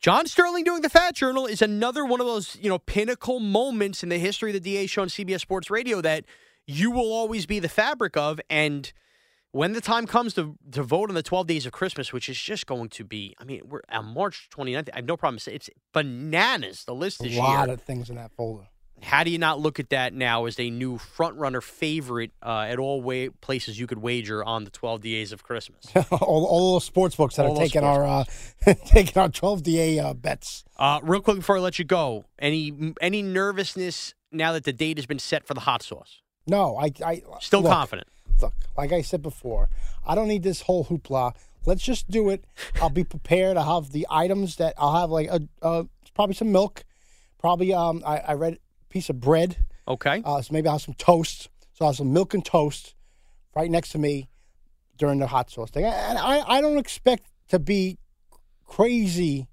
[0.00, 4.02] John Sterling doing the Fat Journal is another one of those, you know, pinnacle moments
[4.02, 6.24] in the history of the DA show on CBS Sports Radio that
[6.66, 8.40] you will always be the fabric of.
[8.50, 8.92] And
[9.52, 12.40] when the time comes to, to vote on the 12 days of Christmas, which is
[12.40, 14.88] just going to be, I mean, we're on March 29th.
[14.92, 17.74] I have no problem saying it's bananas, the list is A lot year.
[17.74, 18.68] of things in that folder.
[19.02, 22.66] How do you not look at that now as a new front runner favorite uh,
[22.68, 25.86] at all way places you could wager on the 12 days of Christmas?
[26.12, 28.24] all, all those sports books that All are taking our uh,
[28.86, 30.64] taking our 12 DA uh, bets.
[30.78, 34.98] Uh, real quick before I let you go, any any nervousness now that the date
[34.98, 36.20] has been set for the hot sauce?
[36.46, 38.08] No, I, I Still look, confident.
[38.40, 39.68] Look, like I said before,
[40.06, 41.34] I don't need this whole hoopla.
[41.66, 42.44] Let's just do it.
[42.80, 43.56] I'll be prepared.
[43.56, 45.84] I'll have the items that I'll have like a uh,
[46.14, 46.84] probably some milk,
[47.38, 48.58] probably um I, I read
[48.92, 49.56] piece of bread.
[49.88, 50.22] Okay.
[50.24, 51.48] Uh, so maybe I'll have some toast.
[51.72, 52.94] So I'll have some milk and toast
[53.56, 54.28] right next to me
[54.98, 55.84] during the hot sauce thing.
[55.84, 57.98] And I, I don't expect to be
[58.66, 59.48] crazy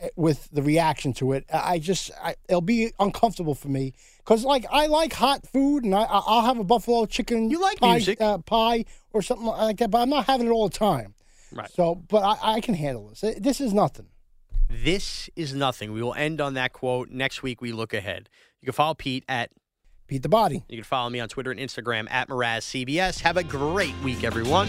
[0.00, 1.44] eh, with the reaction to it.
[1.52, 5.94] I just, I, it'll be uncomfortable for me because, like, I like hot food, and
[5.94, 7.50] I, I'll have a buffalo chicken.
[7.50, 8.20] You like pie, music.
[8.20, 11.14] uh, pie or something like that, but I'm not having it all the time.
[11.52, 11.70] Right.
[11.72, 13.24] So, but I, I can handle this.
[13.38, 14.06] This is nothing.
[14.68, 15.92] This is nothing.
[15.92, 17.10] We will end on that quote.
[17.10, 18.28] Next week, we look ahead.
[18.60, 19.50] You can follow Pete at
[20.06, 20.64] Pete the body.
[20.68, 23.20] You can follow me on Twitter and Instagram at MarazCBS.
[23.20, 24.68] Have a great week, everyone.